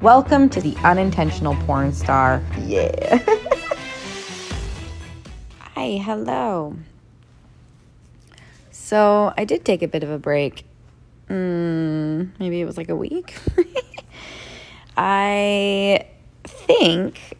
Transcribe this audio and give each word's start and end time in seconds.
Welcome 0.00 0.48
to 0.50 0.60
the 0.60 0.76
unintentional 0.84 1.56
porn 1.66 1.92
star. 1.92 2.40
Yeah. 2.64 3.18
Hi, 5.74 5.98
hello. 5.98 6.76
So, 8.70 9.34
I 9.36 9.44
did 9.44 9.64
take 9.64 9.82
a 9.82 9.88
bit 9.88 10.04
of 10.04 10.10
a 10.10 10.18
break. 10.18 10.64
Mm, 11.28 12.30
maybe 12.38 12.60
it 12.60 12.64
was 12.64 12.76
like 12.76 12.88
a 12.88 12.94
week. 12.94 13.34
I 14.96 16.06
think 16.44 17.36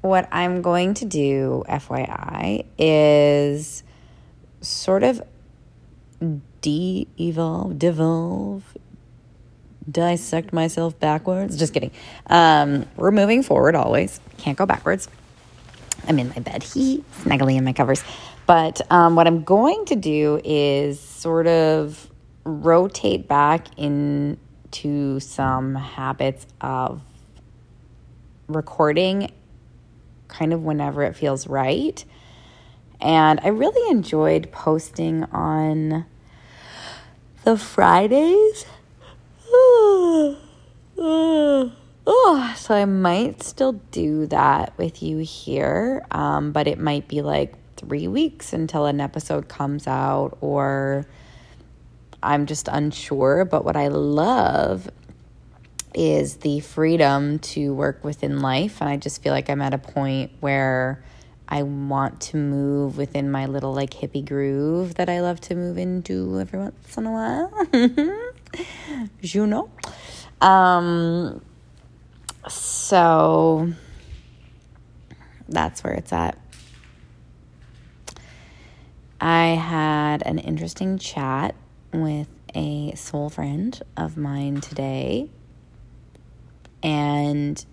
what 0.00 0.28
I'm 0.32 0.60
going 0.60 0.94
to 0.94 1.04
do, 1.04 1.62
FYI, 1.68 2.66
is 2.78 3.84
sort 4.60 5.04
of 5.04 5.22
de 6.62 7.06
evolve, 7.20 7.78
devolve, 7.78 8.64
dissect 9.90 10.52
myself 10.52 10.98
backwards. 10.98 11.56
Just 11.56 11.74
kidding. 11.74 11.90
Um, 12.26 12.86
we're 12.96 13.10
moving 13.10 13.42
forward 13.42 13.74
always. 13.74 14.20
Can't 14.38 14.56
go 14.56 14.66
backwards. 14.66 15.08
I'm 16.06 16.18
in 16.18 16.28
my 16.30 16.40
bed, 16.40 16.62
he 16.62 17.04
snuggly 17.22 17.56
in 17.56 17.64
my 17.64 17.72
covers. 17.72 18.02
But 18.46 18.80
um, 18.90 19.14
what 19.14 19.26
I'm 19.26 19.44
going 19.44 19.84
to 19.86 19.96
do 19.96 20.40
is 20.44 20.98
sort 20.98 21.46
of 21.46 22.10
rotate 22.44 23.28
back 23.28 23.78
into 23.78 25.20
some 25.20 25.76
habits 25.76 26.46
of 26.60 27.00
recording 28.48 29.30
kind 30.26 30.52
of 30.52 30.62
whenever 30.62 31.02
it 31.02 31.14
feels 31.14 31.46
right. 31.46 32.04
And 33.00 33.40
I 33.42 33.48
really 33.48 33.90
enjoyed 33.90 34.50
posting 34.50 35.24
on 35.24 36.04
the 37.44 37.56
Fridays. 37.56 38.64
Oh, 42.04 42.54
so 42.56 42.74
I 42.74 42.84
might 42.84 43.42
still 43.42 43.74
do 43.92 44.26
that 44.26 44.76
with 44.76 45.02
you 45.04 45.18
here, 45.18 46.04
um, 46.10 46.50
but 46.50 46.66
it 46.66 46.78
might 46.78 47.06
be 47.06 47.22
like 47.22 47.54
three 47.76 48.08
weeks 48.08 48.52
until 48.52 48.86
an 48.86 49.00
episode 49.00 49.48
comes 49.48 49.86
out, 49.86 50.36
or 50.40 51.06
I'm 52.22 52.46
just 52.46 52.66
unsure. 52.66 53.44
But 53.44 53.64
what 53.64 53.76
I 53.76 53.86
love 53.88 54.90
is 55.94 56.38
the 56.38 56.60
freedom 56.60 57.38
to 57.38 57.72
work 57.72 58.02
within 58.02 58.40
life. 58.40 58.80
And 58.80 58.90
I 58.90 58.96
just 58.96 59.22
feel 59.22 59.32
like 59.32 59.48
I'm 59.48 59.62
at 59.62 59.74
a 59.74 59.78
point 59.78 60.32
where 60.40 61.04
I 61.48 61.62
want 61.62 62.20
to 62.22 62.36
move 62.36 62.96
within 62.96 63.30
my 63.30 63.46
little 63.46 63.74
like 63.74 63.90
hippie 63.90 64.26
groove 64.26 64.94
that 64.94 65.08
I 65.08 65.20
love 65.20 65.40
to 65.42 65.54
move 65.54 65.78
into 65.78 66.40
every 66.40 66.58
once 66.58 66.96
in 66.96 67.06
a 67.06 67.12
while. 67.12 67.68
know? 69.46 69.70
Um, 70.40 71.42
so 72.48 73.72
that's 75.48 75.84
where 75.84 75.94
it's 75.94 76.12
at. 76.12 76.38
I 79.20 79.48
had 79.50 80.22
an 80.26 80.38
interesting 80.38 80.98
chat 80.98 81.54
with 81.92 82.28
a 82.54 82.94
soul 82.96 83.30
friend 83.30 83.80
of 83.96 84.16
mine 84.16 84.60
today. 84.60 85.30
And 86.82 87.64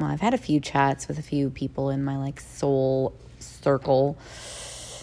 well, 0.00 0.08
I've 0.08 0.20
had 0.20 0.32
a 0.32 0.38
few 0.38 0.60
chats 0.60 1.06
with 1.08 1.18
a 1.18 1.22
few 1.22 1.50
people 1.50 1.90
in 1.90 2.02
my 2.02 2.16
like 2.16 2.40
soul 2.40 3.12
circle 3.38 4.16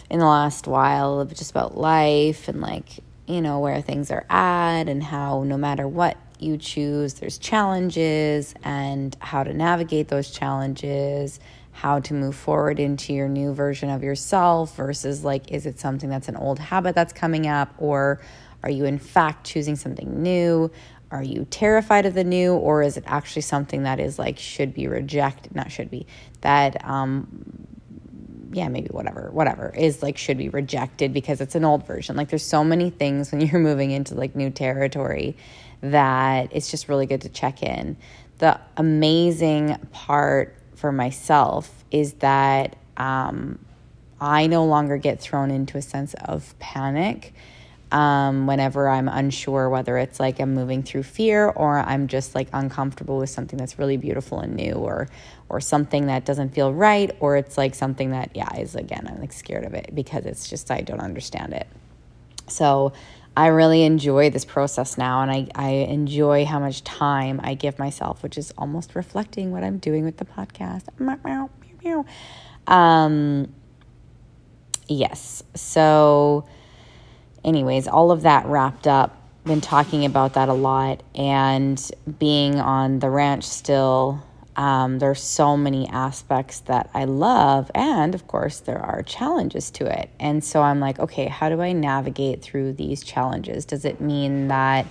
in 0.10 0.20
the 0.20 0.26
last 0.26 0.68
while 0.68 1.20
of 1.20 1.34
just 1.34 1.52
about 1.52 1.78
life 1.78 2.48
and 2.48 2.62
like, 2.62 3.00
you 3.28 3.42
know, 3.42 3.60
where 3.60 3.82
things 3.82 4.12
are 4.12 4.26
at 4.30 4.88
and 4.88 5.04
how 5.04 5.44
no 5.44 5.58
matter 5.58 5.88
what 5.88 6.18
you 6.40 6.58
choose, 6.58 7.16
there's 7.16 7.38
challenges 7.38 8.54
and 8.64 9.16
how 9.20 9.44
to 9.44 9.54
navigate 9.54 10.10
those 10.10 10.30
challenges, 10.30 11.40
how 11.72 12.00
to 12.00 12.14
move 12.14 12.36
forward 12.36 12.80
into 12.80 13.14
your 13.14 13.28
new 13.28 13.54
version 13.54 13.90
of 13.90 14.04
yourself 14.04 14.76
versus 14.76 15.24
like, 15.24 15.52
is 15.52 15.66
it 15.66 15.80
something 15.80 16.10
that's 16.10 16.28
an 16.30 16.36
old 16.36 16.60
habit 16.60 16.94
that's 16.96 17.14
coming 17.14 17.48
up, 17.48 17.74
or 17.78 18.22
are 18.64 18.70
you 18.70 18.86
in 18.86 19.00
fact 19.00 19.46
choosing 19.46 19.76
something 19.76 20.22
new? 20.22 20.72
Are 21.12 21.24
you 21.24 21.46
terrified 21.50 22.06
of 22.06 22.14
the 22.14 22.24
new, 22.24 22.54
or 22.54 22.82
is 22.82 22.98
it 22.98 23.04
actually 23.08 23.44
something 23.44 23.84
that 23.84 24.00
is 24.00 24.20
like 24.20 24.38
should 24.38 24.74
be 24.74 24.88
rejected? 24.88 25.56
Not 25.56 25.72
should 25.72 25.90
be, 25.90 26.06
that, 26.42 26.84
um, 26.88 27.68
yeah, 28.56 28.70
maybe 28.70 28.88
whatever, 28.88 29.30
whatever 29.34 29.74
is 29.76 30.02
like 30.02 30.18
should 30.18 30.38
be 30.38 30.48
rejected 30.48 31.12
because 31.12 31.42
it's 31.42 31.56
an 31.56 31.66
old 31.66 31.86
version. 31.86 32.16
Like, 32.16 32.30
there's 32.30 32.46
so 32.46 32.64
many 32.64 32.90
things 32.90 33.32
when 33.32 33.42
you're 33.48 33.60
moving 33.60 33.92
into 33.92 34.16
like 34.16 34.34
new 34.34 34.50
territory 34.50 35.36
that 35.82 36.48
it's 36.54 36.72
just 36.72 36.88
really 36.88 37.06
good 37.06 37.22
to 37.22 37.30
check 37.30 37.62
in. 37.62 37.98
The 38.38 38.58
amazing 38.78 39.76
part 39.92 40.56
for 40.76 40.94
myself 40.94 41.84
is 41.92 42.14
that 42.14 42.78
um, 42.96 43.60
I 44.22 44.48
no 44.48 44.64
longer 44.64 44.98
get 44.98 45.20
thrown 45.20 45.52
into 45.52 45.78
a 45.78 45.82
sense 45.82 46.14
of 46.14 46.58
panic 46.60 47.34
um, 47.92 48.48
whenever 48.48 48.90
I'm 48.90 49.08
unsure 49.08 49.70
whether 49.70 49.98
it's 49.98 50.20
like 50.20 50.40
I'm 50.40 50.54
moving 50.54 50.82
through 50.84 51.04
fear 51.04 51.48
or 51.48 51.80
I'm 51.80 52.08
just 52.08 52.36
like 52.36 52.48
uncomfortable 52.52 53.20
with 53.20 53.30
something 53.30 53.58
that's 53.58 53.78
really 53.78 53.98
beautiful 53.98 54.40
and 54.40 54.56
new 54.56 54.74
or 54.74 55.08
or 55.50 55.60
something 55.60 56.08
that 56.08 56.26
doesn't 56.26 56.50
feel 56.50 56.74
right 56.74 57.16
or 57.20 57.38
it's 57.38 57.58
like 57.58 57.76
something 57.76 58.12
that 58.12 58.32
yeah 58.36 58.56
is 58.58 58.76
again 58.76 59.08
I'm 59.08 59.20
like 59.20 59.32
scared 59.32 59.66
of 59.66 59.74
it 59.74 59.94
because 59.94 60.26
it's 60.26 60.50
just 60.50 60.72
I 60.72 60.82
don't 60.82 61.02
understand 61.02 61.54
it. 61.54 61.68
So 62.48 62.94
I 63.38 63.48
really 63.48 63.84
enjoy 63.84 64.30
this 64.30 64.46
process 64.46 64.98
now 64.98 65.22
and 65.22 65.30
I, 65.30 65.48
I 65.56 65.70
enjoy 65.70 66.46
how 66.46 66.60
much 66.60 66.84
time 66.84 67.42
I 67.44 67.54
give 67.54 67.78
myself, 67.78 68.24
which 68.24 68.38
is 68.38 68.54
almost 68.58 68.96
reflecting 68.96 69.52
what 69.52 69.64
I'm 69.64 69.78
doing 69.78 70.06
with 70.06 70.18
the 70.18 70.26
podcast. 70.26 70.84
Um, 72.68 73.54
yes. 74.88 75.44
So, 75.54 76.48
anyways, 77.44 77.88
all 77.88 78.12
of 78.12 78.22
that 78.22 78.46
wrapped 78.46 78.88
up. 78.88 79.22
Been 79.44 79.62
talking 79.62 80.06
about 80.06 80.34
that 80.34 80.50
a 80.50 80.54
lot 80.54 81.04
and 81.14 81.80
being 82.18 82.60
on 82.60 82.98
the 82.98 83.10
ranch 83.12 83.44
still 83.44 84.24
um, 84.56 85.00
there's 85.00 85.22
so 85.22 85.58
many 85.58 85.88
aspects 85.90 86.62
that 86.62 86.90
I 86.94 87.04
love, 87.04 87.70
and 87.76 88.16
of 88.16 88.28
course, 88.28 88.62
there 88.62 88.80
are 88.80 89.04
challenges 89.04 89.70
to 89.72 89.86
it. 89.86 90.10
And 90.20 90.44
so 90.44 90.62
I'm 90.62 90.80
like, 90.80 90.98
okay, 91.00 91.28
how 91.28 91.50
do 91.50 91.62
I 91.62 91.74
navigate 91.74 92.42
through 92.42 92.74
these 92.74 93.04
challenges? 93.04 93.66
Does 93.66 93.84
it 93.84 94.00
mean 94.00 94.48
that 94.48 94.86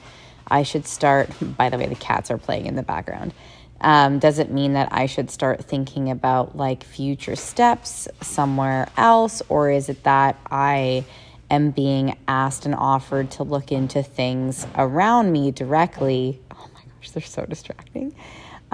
I 0.49 0.65
should 0.65 0.87
start? 0.87 1.31
By 1.57 1.71
the 1.71 1.79
way, 1.79 1.87
the 1.87 1.95
cats 1.95 2.31
are 2.31 2.37
playing 2.37 2.67
in 2.67 2.77
the 2.77 2.83
background. 2.83 3.33
Um, 3.81 4.19
does 4.19 4.39
it 4.39 4.51
mean 4.51 4.75
that 4.75 4.89
I 4.93 5.07
should 5.07 5.31
start 5.31 5.65
thinking 5.65 6.11
about 6.11 6.57
like 6.57 6.85
future 6.85 7.37
steps 7.37 8.07
somewhere 8.21 8.89
else, 8.99 9.41
or 9.49 9.71
is 9.71 9.89
it 9.89 10.05
that 10.05 10.39
I 10.51 11.05
am 11.51 11.71
being 11.71 12.17
asked 12.29 12.67
and 12.67 12.75
offered 12.75 13.31
to 13.33 13.45
look 13.45 13.73
into 13.73 14.03
things 14.03 14.67
around 14.77 15.33
me 15.33 15.51
directly? 15.51 16.41
Oh 16.51 16.69
my 16.75 16.81
gosh, 16.83 17.11
they're 17.11 17.23
so 17.23 17.47
distracting 17.47 18.15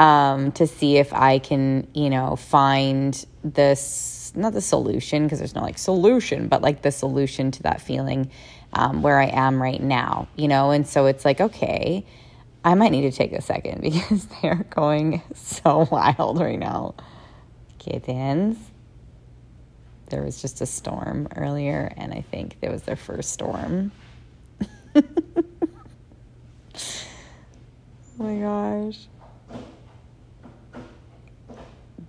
um, 0.01 0.51
to 0.53 0.67
see 0.67 0.97
if 0.97 1.13
I 1.13 1.39
can, 1.39 1.87
you 1.93 2.09
know, 2.09 2.35
find 2.35 3.23
this, 3.45 4.33
not 4.35 4.55
the 4.55 4.63
solution, 4.63 5.25
because 5.25 5.41
there's 5.41 5.55
no 5.55 5.61
like 5.61 5.77
solution, 5.77 6.49
but 6.49 6.63
like 6.63 6.81
the 6.81 6.91
solution 6.91 7.51
to 7.51 7.63
that 7.65 7.83
feeling 7.83 8.31
um, 8.73 9.03
where 9.03 9.21
I 9.21 9.27
am 9.27 9.61
right 9.61 9.83
now, 9.83 10.27
you 10.37 10.49
know? 10.49 10.71
And 10.71 10.87
so 10.87 11.05
it's 11.05 11.27
like, 11.27 11.39
okay, 11.43 12.07
I 12.65 12.75
might 12.77 12.93
need 12.93 13.03
to 13.03 13.13
take 13.13 13.33
a 13.33 13.43
second 13.43 13.83
because 13.83 14.27
they're 14.41 14.67
going 14.71 15.21
so 15.35 15.87
wild 15.91 16.41
right 16.41 16.59
now. 16.59 16.95
Kittens. 17.79 18.57
There 20.09 20.23
was 20.23 20.41
just 20.41 20.63
a 20.63 20.67
storm 20.67 21.29
earlier, 21.37 21.93
and 21.99 22.15
I 22.15 22.23
think 22.23 22.57
it 22.63 22.71
was 22.71 22.83
their 22.85 22.97
first 22.97 23.33
storm. 23.33 23.93
oh 24.95 25.03
my 28.19 28.37
gosh. 28.39 29.07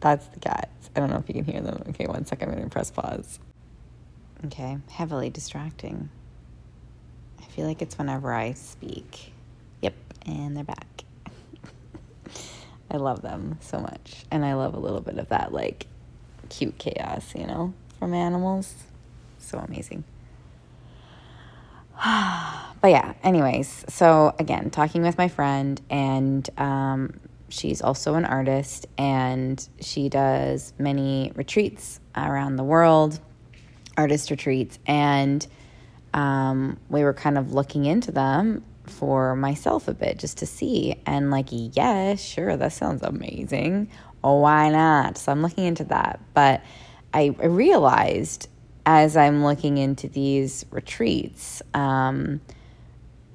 That's 0.01 0.27
the 0.27 0.39
cats. 0.39 0.89
I 0.95 0.99
don't 0.99 1.09
know 1.09 1.17
if 1.17 1.27
you 1.27 1.35
can 1.35 1.45
hear 1.45 1.61
them. 1.61 1.83
Okay, 1.89 2.07
one 2.07 2.25
second. 2.25 2.49
I'm 2.49 2.55
going 2.55 2.67
to 2.67 2.73
press 2.73 2.91
pause. 2.91 3.39
Okay, 4.45 4.77
heavily 4.89 5.29
distracting. 5.29 6.09
I 7.39 7.43
feel 7.45 7.67
like 7.67 7.81
it's 7.81 7.97
whenever 7.97 8.33
I 8.33 8.53
speak. 8.53 9.31
Yep, 9.81 9.93
and 10.25 10.57
they're 10.57 10.63
back. 10.63 11.03
I 12.91 12.97
love 12.97 13.21
them 13.21 13.59
so 13.61 13.79
much. 13.79 14.25
And 14.31 14.43
I 14.43 14.55
love 14.55 14.73
a 14.73 14.79
little 14.79 15.01
bit 15.01 15.17
of 15.19 15.29
that, 15.29 15.53
like, 15.53 15.85
cute 16.49 16.77
chaos, 16.79 17.33
you 17.35 17.45
know, 17.45 17.73
from 17.99 18.13
animals. 18.15 18.73
So 19.37 19.59
amazing. 19.59 20.03
but 22.03 22.87
yeah, 22.89 23.13
anyways, 23.23 23.85
so 23.87 24.33
again, 24.39 24.71
talking 24.71 25.03
with 25.03 25.19
my 25.19 25.27
friend, 25.27 25.79
and 25.91 26.49
um, 26.57 27.19
She's 27.51 27.81
also 27.81 28.15
an 28.15 28.25
artist 28.25 28.87
and 28.97 29.67
she 29.79 30.09
does 30.09 30.73
many 30.79 31.31
retreats 31.35 31.99
around 32.15 32.55
the 32.55 32.63
world, 32.63 33.19
artist 33.97 34.31
retreats. 34.31 34.79
And 34.87 35.45
um, 36.13 36.79
we 36.89 37.03
were 37.03 37.13
kind 37.13 37.37
of 37.37 37.53
looking 37.53 37.85
into 37.85 38.11
them 38.11 38.63
for 38.85 39.35
myself 39.35 39.87
a 39.87 39.93
bit 39.93 40.17
just 40.17 40.37
to 40.39 40.45
see. 40.45 40.95
And 41.05 41.29
like, 41.29 41.47
yes, 41.51 42.21
sure, 42.21 42.55
that 42.55 42.73
sounds 42.73 43.03
amazing. 43.03 43.89
Oh, 44.23 44.39
why 44.39 44.69
not? 44.69 45.17
So 45.17 45.31
I'm 45.31 45.41
looking 45.41 45.65
into 45.65 45.83
that. 45.85 46.19
But 46.33 46.63
I, 47.13 47.35
I 47.41 47.45
realized 47.45 48.47
as 48.85 49.15
I'm 49.15 49.43
looking 49.43 49.77
into 49.77 50.07
these 50.07 50.65
retreats, 50.71 51.61
um, 51.73 52.41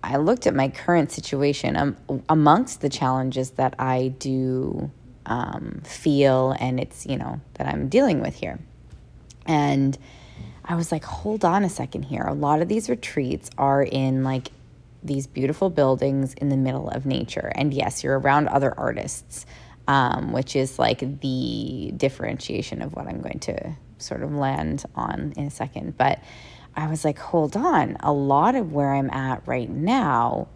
I 0.07 0.19
looked 0.19 0.47
at 0.47 0.55
my 0.55 0.69
current 0.69 1.11
situation 1.11 1.77
um, 1.77 1.97
amongst 2.29 2.81
the 2.81 2.89
challenges 2.89 3.51
that 3.53 3.75
I 3.79 4.15
do 4.19 4.91
um, 5.27 5.83
feel 5.85 6.55
and 6.61 6.79
it's, 6.79 7.07
you 7.07 7.17
know, 7.19 7.41
that 7.55 7.67
I'm 7.67 7.89
dealing 7.89 8.21
with 8.21 8.37
here. 8.37 8.61
And 9.47 9.99
I 10.65 10.77
was 10.77 10.93
like, 10.93 11.05
hold 11.05 11.45
on 11.45 11.65
a 11.65 11.69
second 11.69 12.05
here. 12.05 12.23
A 12.23 12.35
lot 12.35 12.63
of 12.63 12.69
these 12.69 12.89
retreats 12.89 13.51
are 13.59 13.83
in 13.83 14.23
like 14.23 14.53
these 15.03 15.27
beautiful 15.27 15.71
buildings 15.71 16.35
in 16.35 16.51
the 16.51 16.57
middle 16.57 16.89
of 16.89 17.05
nature. 17.05 17.51
And 17.57 17.75
yes, 17.75 18.05
you're 18.05 18.19
around 18.19 18.47
other 18.47 18.79
artists, 18.79 19.45
um, 19.89 20.33
which 20.33 20.55
is 20.55 20.79
like 20.79 21.21
the 21.21 21.93
differentiation 21.97 22.81
of 22.81 22.95
what 22.95 23.09
I'm 23.09 23.21
going 23.21 23.41
to 23.41 23.73
sort 23.99 24.23
of 24.23 24.33
land 24.33 24.85
on 24.95 25.33
in 25.37 25.47
a 25.47 25.51
second. 25.51 25.97
But 25.97 26.21
I 26.77 26.89
was 26.89 27.05
like, 27.05 27.19
hold 27.19 27.57
on. 27.57 27.97
A 28.01 28.13
lot 28.13 28.55
of 28.55 28.73
where 28.73 28.93
I'm 28.93 29.11
at 29.11 29.43
right 29.47 29.71
now 29.71 30.49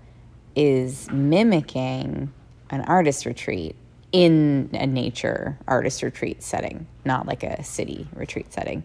is 0.54 1.10
mimicking 1.10 2.32
an 2.70 2.80
artist 2.82 3.24
retreat 3.24 3.76
in 4.12 4.70
a 4.74 4.86
nature 4.86 5.58
artist 5.66 6.02
retreat 6.02 6.42
setting, 6.42 6.86
not 7.04 7.26
like 7.26 7.42
a 7.42 7.62
city 7.62 8.06
retreat 8.14 8.52
setting. 8.52 8.84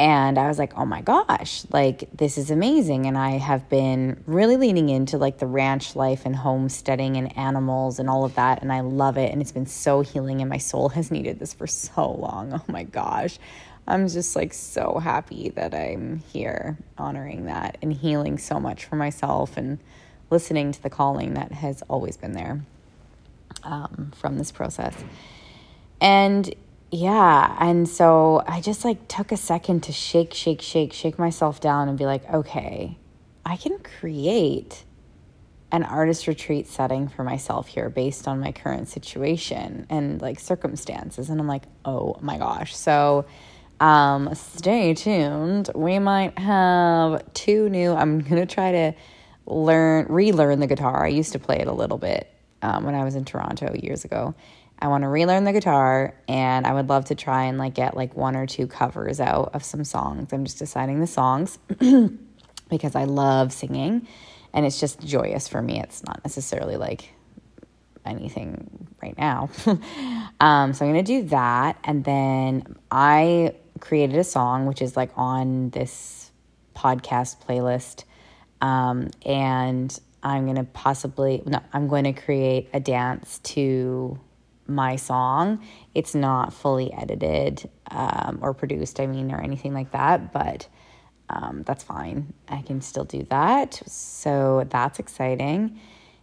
And 0.00 0.38
I 0.38 0.48
was 0.48 0.58
like, 0.58 0.72
oh 0.78 0.86
my 0.86 1.02
gosh, 1.02 1.64
like 1.70 2.08
this 2.16 2.38
is 2.38 2.50
amazing. 2.50 3.04
And 3.04 3.18
I 3.18 3.32
have 3.32 3.68
been 3.68 4.22
really 4.26 4.56
leaning 4.56 4.88
into 4.88 5.18
like 5.18 5.38
the 5.38 5.46
ranch 5.46 5.94
life 5.94 6.24
and 6.24 6.34
homesteading 6.34 7.18
and 7.18 7.36
animals 7.36 7.98
and 7.98 8.08
all 8.08 8.24
of 8.24 8.34
that. 8.36 8.62
And 8.62 8.72
I 8.72 8.80
love 8.80 9.18
it. 9.18 9.30
And 9.30 9.42
it's 9.42 9.52
been 9.52 9.66
so 9.66 10.00
healing. 10.00 10.40
And 10.40 10.48
my 10.48 10.56
soul 10.56 10.88
has 10.90 11.10
needed 11.10 11.38
this 11.38 11.52
for 11.52 11.66
so 11.66 12.12
long. 12.12 12.52
Oh 12.60 12.72
my 12.72 12.84
gosh. 12.84 13.38
I'm 13.86 14.08
just 14.08 14.36
like 14.36 14.52
so 14.52 14.98
happy 14.98 15.50
that 15.50 15.74
I'm 15.74 16.22
here 16.32 16.78
honoring 16.96 17.46
that 17.46 17.78
and 17.82 17.92
healing 17.92 18.38
so 18.38 18.60
much 18.60 18.84
for 18.84 18.96
myself 18.96 19.56
and 19.56 19.78
listening 20.30 20.72
to 20.72 20.82
the 20.82 20.90
calling 20.90 21.34
that 21.34 21.52
has 21.52 21.82
always 21.82 22.16
been 22.16 22.32
there 22.32 22.64
um, 23.64 24.12
from 24.14 24.38
this 24.38 24.52
process. 24.52 24.94
And 26.00 26.54
yeah, 26.90 27.56
and 27.60 27.88
so 27.88 28.42
I 28.46 28.60
just 28.60 28.84
like 28.84 29.08
took 29.08 29.32
a 29.32 29.36
second 29.36 29.82
to 29.84 29.92
shake, 29.92 30.34
shake, 30.34 30.62
shake, 30.62 30.92
shake 30.92 31.18
myself 31.18 31.60
down 31.60 31.88
and 31.88 31.98
be 31.98 32.06
like, 32.06 32.28
okay, 32.32 32.96
I 33.44 33.56
can 33.56 33.78
create 33.78 34.84
an 35.72 35.84
artist 35.84 36.26
retreat 36.26 36.66
setting 36.66 37.06
for 37.08 37.22
myself 37.22 37.68
here 37.68 37.88
based 37.88 38.26
on 38.26 38.40
my 38.40 38.50
current 38.50 38.88
situation 38.88 39.86
and 39.88 40.20
like 40.20 40.40
circumstances. 40.40 41.30
And 41.30 41.40
I'm 41.40 41.46
like, 41.46 41.62
oh 41.84 42.16
my 42.20 42.38
gosh. 42.38 42.74
So 42.74 43.24
um, 43.80 44.34
stay 44.34 44.94
tuned. 44.94 45.70
We 45.74 45.98
might 45.98 46.38
have 46.38 47.32
two 47.32 47.68
new, 47.68 47.92
I'm 47.92 48.22
to 48.22 48.46
try 48.46 48.72
to 48.72 48.92
learn, 49.46 50.06
relearn 50.08 50.60
the 50.60 50.66
guitar. 50.66 51.04
I 51.04 51.08
used 51.08 51.32
to 51.32 51.38
play 51.38 51.58
it 51.58 51.66
a 51.66 51.72
little 51.72 51.98
bit 51.98 52.32
um, 52.62 52.84
when 52.84 52.94
I 52.94 53.04
was 53.04 53.14
in 53.14 53.24
Toronto 53.24 53.74
years 53.74 54.04
ago. 54.04 54.34
I 54.82 54.88
want 54.88 55.02
to 55.02 55.08
relearn 55.08 55.44
the 55.44 55.52
guitar 55.52 56.14
and 56.26 56.66
I 56.66 56.72
would 56.72 56.88
love 56.88 57.06
to 57.06 57.14
try 57.14 57.44
and 57.44 57.58
like 57.58 57.74
get 57.74 57.96
like 57.96 58.16
one 58.16 58.36
or 58.36 58.46
two 58.46 58.66
covers 58.66 59.20
out 59.20 59.50
of 59.54 59.62
some 59.64 59.84
songs. 59.84 60.32
I'm 60.32 60.44
just 60.44 60.58
deciding 60.58 61.00
the 61.00 61.06
songs 61.06 61.58
because 62.70 62.94
I 62.94 63.04
love 63.04 63.52
singing 63.52 64.06
and 64.54 64.64
it's 64.64 64.80
just 64.80 65.00
joyous 65.00 65.48
for 65.48 65.60
me. 65.60 65.80
It's 65.80 66.02
not 66.04 66.24
necessarily 66.24 66.76
like 66.76 67.12
anything 68.06 68.88
right 69.02 69.16
now. 69.18 69.50
um, 70.40 70.72
so 70.72 70.86
I'm 70.86 70.94
to 70.94 71.02
do 71.02 71.22
that. 71.24 71.78
And 71.84 72.04
then 72.04 72.76
I 72.90 73.54
created 73.78 74.16
a 74.16 74.24
song 74.24 74.66
which 74.66 74.82
is 74.82 74.96
like 74.96 75.10
on 75.16 75.70
this 75.70 76.30
podcast 76.74 77.44
playlist. 77.46 78.04
Um, 78.60 79.08
and 79.24 79.98
I'm 80.22 80.44
going 80.44 80.56
to 80.56 80.64
possibly, 80.64 81.42
no, 81.46 81.60
I'm 81.72 81.88
going 81.88 82.04
to 82.04 82.12
create 82.12 82.68
a 82.72 82.80
dance 82.80 83.38
to 83.38 84.18
my 84.66 84.96
song. 84.96 85.64
It's 85.94 86.14
not 86.14 86.52
fully 86.52 86.92
edited 86.92 87.68
um, 87.90 88.38
or 88.42 88.54
produced, 88.54 89.00
I 89.00 89.06
mean, 89.06 89.32
or 89.32 89.40
anything 89.40 89.74
like 89.74 89.92
that, 89.92 90.32
but 90.32 90.68
um, 91.28 91.62
that's 91.64 91.84
fine. 91.84 92.32
I 92.48 92.62
can 92.62 92.80
still 92.80 93.04
do 93.04 93.26
that. 93.30 93.80
So 93.86 94.66
that's 94.68 94.98
exciting. 94.98 95.80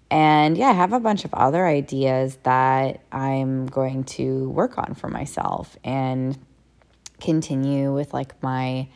And 0.10 0.58
yeah, 0.58 0.70
I 0.70 0.74
have 0.74 0.94
a 0.94 1.00
bunch 1.00 1.26
of 1.26 1.34
other 1.34 1.66
ideas 1.66 2.38
that 2.44 3.02
I'm 3.12 3.66
going 3.66 4.06
to 4.06 4.50
work 4.50 4.78
on 4.78 4.96
for 4.96 5.10
myself 5.10 5.78
and 5.84 6.38
continue 7.20 7.94
with 7.94 8.14
like 8.14 8.42
my. 8.42 8.88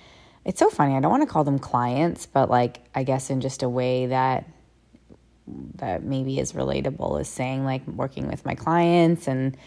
It's 0.43 0.59
so 0.59 0.69
funny. 0.69 0.95
I 0.95 0.99
don't 0.99 1.11
want 1.11 1.21
to 1.21 1.31
call 1.31 1.43
them 1.43 1.59
clients, 1.59 2.25
but 2.25 2.49
like, 2.49 2.79
I 2.95 3.03
guess 3.03 3.29
in 3.29 3.41
just 3.41 3.61
a 3.61 3.69
way 3.69 4.07
that 4.07 4.47
that 5.75 6.03
maybe 6.03 6.39
is 6.39 6.53
relatable 6.53 7.19
is 7.19 7.27
saying 7.27 7.65
like 7.65 7.85
working 7.87 8.27
with 8.27 8.45
my 8.45 8.55
clients 8.55 9.27
and 9.27 9.57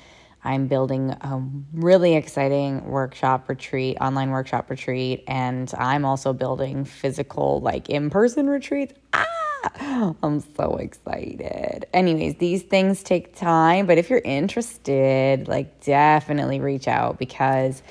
I'm 0.45 0.67
building 0.67 1.11
a 1.11 1.43
really 1.73 2.17
exciting 2.17 2.85
workshop 2.85 3.49
retreat, 3.49 3.97
online 3.99 4.31
workshop 4.31 4.69
retreat, 4.69 5.25
and 5.27 5.73
I'm 5.79 6.05
also 6.05 6.35
building 6.35 6.85
physical, 6.85 7.61
like 7.61 7.89
in 7.89 8.11
person 8.11 8.51
retreats. 8.51 8.93
Ah, 9.15 10.15
I'm 10.23 10.41
so 10.41 10.77
excited. 10.77 11.87
Anyways, 11.95 12.35
these 12.37 12.63
things 12.63 13.03
take 13.03 13.35
time, 13.35 13.87
but 13.87 13.97
if 13.97 14.11
you're 14.11 14.21
interested, 14.23 15.49
like 15.49 15.83
definitely 15.83 16.61
reach 16.61 16.89
out 16.89 17.19
because 17.19 17.83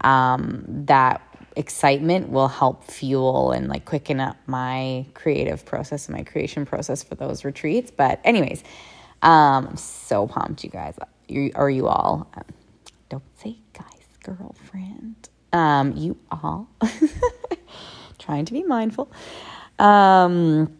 um, 0.00 0.64
that 0.66 1.22
excitement 1.56 2.28
will 2.28 2.48
help 2.48 2.84
fuel 2.84 3.50
and 3.50 3.68
like 3.68 3.84
quicken 3.84 4.20
up 4.20 4.36
my 4.46 5.06
creative 5.14 5.64
process 5.64 6.06
and 6.06 6.16
my 6.16 6.22
creation 6.22 6.66
process 6.66 7.02
for 7.02 7.14
those 7.14 7.44
retreats. 7.44 7.90
But, 7.90 8.20
anyways, 8.24 8.62
um, 9.22 9.68
I'm 9.68 9.76
so 9.76 10.26
pumped, 10.26 10.64
you 10.64 10.70
guys. 10.70 10.98
You, 11.28 11.50
are 11.54 11.70
you 11.70 11.88
all? 11.88 12.28
Um, 12.34 12.44
don't 13.08 13.38
say 13.38 13.56
guys, 13.72 14.06
girlfriend. 14.22 15.28
Um, 15.52 15.96
you 15.96 16.16
all. 16.30 16.68
Trying 18.18 18.44
to 18.44 18.52
be 18.52 18.62
mindful. 18.62 19.10
Um, 19.78 20.76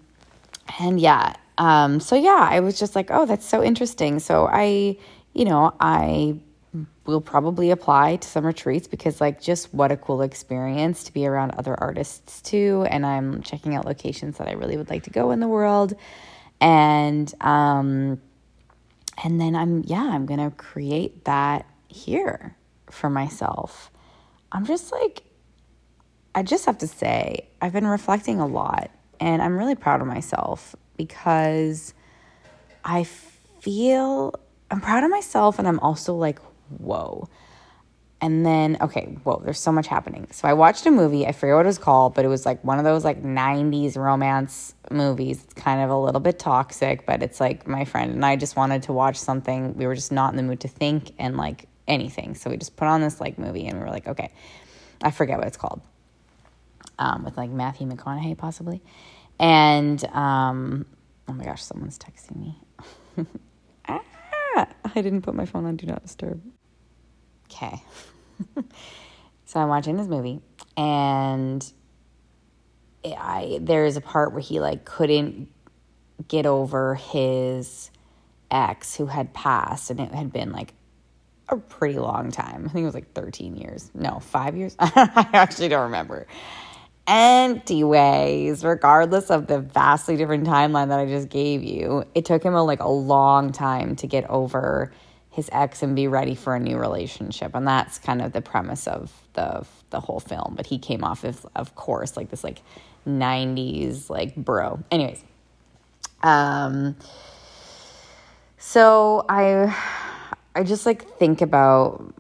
and 0.79 1.01
yeah, 1.01 1.35
um, 1.59 2.01
so 2.01 2.17
yeah, 2.17 2.47
I 2.51 2.61
was 2.61 2.79
just 2.79 2.95
like, 2.95 3.09
oh, 3.11 3.27
that's 3.27 3.47
so 3.47 3.62
interesting. 3.62 4.19
So 4.19 4.49
I, 4.51 4.99
you 5.33 5.45
know, 5.45 5.75
I 5.81 6.37
will 7.04 7.21
probably 7.21 7.71
apply 7.71 8.16
to 8.16 8.28
some 8.28 8.45
retreats 8.45 8.88
because 8.88 9.21
like 9.21 9.40
just 9.40 9.73
what 9.73 9.92
a 9.92 9.97
cool 9.97 10.23
experience 10.23 11.04
to 11.04 11.12
be 11.12 11.26
around 11.26 11.52
other 11.52 11.75
artists 11.78 12.40
too. 12.42 12.87
And 12.90 13.06
i'm 13.06 13.42
checking 13.42 13.75
out 13.75 13.85
locations 13.85 14.38
that 14.38 14.49
i 14.49 14.52
really 14.52 14.76
would 14.76 14.90
like 14.90 15.04
to 15.04 15.11
go 15.11 15.30
in 15.30 15.40
the 15.40 15.49
world. 15.49 15.95
And 16.61 17.33
um 17.40 18.21
and 19.23 19.40
then 19.40 19.54
i'm 19.54 19.83
yeah 19.87 20.11
i'm 20.12 20.26
gonna 20.26 20.50
create 20.50 21.25
that 21.25 21.66
here 21.88 22.56
for 22.90 23.11
myself. 23.11 23.90
I'm 24.52 24.64
just 24.64 24.92
like 24.92 25.23
i 26.35 26.42
just 26.42 26.66
have 26.66 26.78
to 26.78 26.87
say 26.87 27.49
i've 27.61 27.73
been 27.73 27.87
reflecting 27.87 28.40
a 28.40 28.47
lot 28.47 28.90
and 29.21 29.42
i'm 29.42 29.56
really 29.56 29.75
proud 29.75 30.00
of 30.00 30.06
myself 30.06 30.76
because 30.97 31.95
i 32.85 33.04
feel 33.61 34.35
i'm 34.71 34.80
proud 34.80 35.02
of 35.02 35.11
myself 35.11 35.59
and 35.59 35.66
i'm 35.66 35.80
also 35.80 36.14
like 36.14 36.38
whoa. 36.68 37.28
And 38.20 38.46
then, 38.46 38.78
okay, 38.80 39.18
whoa, 39.25 39.42
there's 39.44 39.58
so 39.58 39.70
much 39.70 39.87
happening. 39.87 40.26
So 40.30 40.49
I 40.49 40.54
watched 40.54 40.87
a 40.87 40.90
movie, 40.90 41.26
I 41.26 41.32
forget 41.32 41.54
what 41.54 41.66
it 41.66 41.68
was 41.68 41.78
called, 41.78 42.14
but 42.14 42.25
it 42.25 42.28
was 42.28 42.46
like 42.46 42.64
one 42.64 42.78
of 42.78 42.85
those 42.85 43.04
like 43.04 43.23
90s 43.23 43.96
romance 43.96 44.75
movies. 44.90 45.44
It's 45.44 45.52
kind 45.52 45.82
of 45.82 45.90
a 45.90 45.96
little 45.96 46.20
bit 46.20 46.38
toxic, 46.38 47.04
but 47.04 47.23
it's 47.23 47.40
like 47.40 47.66
my 47.66 47.85
friend 47.85 48.12
and 48.12 48.25
I 48.25 48.37
just 48.37 48.56
wanted 48.56 48.85
to 48.85 48.94
watch 48.94 49.18
something. 49.18 49.76
We 49.76 49.87
were 49.87 49.94
just 49.94 50.12
not 50.12 50.32
in 50.32 50.37
the 50.38 50.42
mood 50.42 50.61
to 50.61 50.68
think 50.68 51.12
and 51.18 51.37
like 51.37 51.68
anything. 51.87 52.35
So 52.35 52.49
we 52.49 52.56
just 52.56 52.76
put 52.76 52.88
on 52.88 53.02
this 53.02 53.20
like 53.20 53.38
movie 53.38 53.66
and 53.66 53.78
we 53.78 53.85
were 53.85 53.90
like, 53.90 54.08
okay, 54.08 54.32
I 55.02 55.11
forget 55.11 55.37
what 55.37 55.46
it's 55.46 55.58
called. 55.58 55.82
Um, 56.99 57.23
with 57.23 57.37
like 57.37 57.50
Matthew 57.50 57.87
McConaughey 57.87 58.38
possibly. 58.38 58.80
And 59.38 60.02
um, 60.06 60.87
oh 61.28 61.35
my 61.35 61.44
gosh, 61.44 61.62
someone's 61.62 61.99
texting 61.99 62.37
me. 62.37 62.58
ah, 63.88 64.00
I 64.56 65.02
didn't 65.02 65.20
put 65.20 65.35
my 65.35 65.44
phone 65.44 65.66
on 65.66 65.76
Do 65.76 65.87
Not 65.87 66.02
Disturb. 66.02 66.40
Okay. 67.47 67.83
so 69.45 69.61
I'm 69.61 69.69
watching 69.69 69.97
this 69.97 70.07
movie, 70.07 70.41
and 70.76 71.65
I 73.05 73.59
there 73.61 73.85
is 73.85 73.97
a 73.97 74.00
part 74.00 74.33
where 74.33 74.41
he 74.41 74.61
like 74.61 74.85
couldn't 74.85 75.49
get 76.29 76.47
over 76.47 76.95
his 76.95 77.91
ex 78.50 78.95
who 78.97 79.07
had 79.07 79.33
passed, 79.33 79.91
and 79.91 80.00
it 80.00 80.12
had 80.12 80.33
been 80.33 80.53
like 80.53 80.75
a 81.49 81.57
pretty 81.57 81.99
long 81.99 82.31
time. 82.31 82.65
I 82.67 82.69
think 82.69 82.83
it 82.83 82.87
was 82.87 82.95
like 82.95 83.12
13 83.12 83.57
years. 83.57 83.91
No, 83.95 84.19
five 84.19 84.57
years. 84.57 84.75
I 84.81 85.29
actually 85.33 85.69
don't 85.69 85.85
remember. 85.85 86.26
Anyways, 87.07 88.65
regardless 88.65 89.31
of 89.31 89.47
the 89.47 89.61
vastly 89.61 90.17
different 90.17 90.45
timeline 90.45 90.88
that 90.88 90.99
I 90.99 91.07
just 91.07 91.29
gave 91.29 91.62
you, 91.62 92.05
it 92.17 92.25
took 92.25 92.43
him 92.43 92.55
a, 92.55 92.65
like 92.65 92.81
a 92.81 92.88
long 92.88 93.53
time 93.53 93.95
to 93.97 94.09
get 94.09 94.29
over 94.29 94.93
his 95.37 95.50
ex 95.52 95.83
and 95.83 95.95
be 95.95 96.09
ready 96.09 96.35
for 96.35 96.55
a 96.55 96.59
new 96.59 96.78
relationship. 96.78 97.55
And 97.55 97.69
that's 97.69 97.99
kind 97.99 98.23
of 98.23 98.33
the 98.33 98.40
premise 98.40 98.88
of 98.88 99.12
the 99.35 99.66
the 99.90 100.00
whole 100.00 100.19
film. 100.19 100.55
But 100.57 100.64
he 100.66 100.78
came 100.78 101.05
off 101.05 101.25
of 101.25 101.45
of 101.55 101.75
course 101.75 102.16
like 102.16 102.31
this 102.31 102.43
like 102.43 102.62
90s 103.07 104.09
like 104.09 104.35
bro. 104.35 104.81
Anyways, 104.90 105.23
um 106.23 106.97
so 108.57 109.26
I 109.28 109.76
I 110.55 110.62
just 110.62 110.87
like 110.87 111.07
think 111.19 111.43
about 111.43 112.14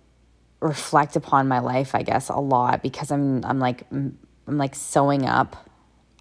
reflect 0.60 1.16
upon 1.16 1.48
my 1.48 1.60
life, 1.60 1.94
I 1.94 2.02
guess, 2.02 2.28
a 2.28 2.36
lot 2.36 2.82
because 2.82 3.10
I'm 3.10 3.42
I'm 3.46 3.58
like 3.58 3.84
I'm 3.90 4.18
like 4.46 4.74
sewing 4.74 5.24
up 5.24 5.65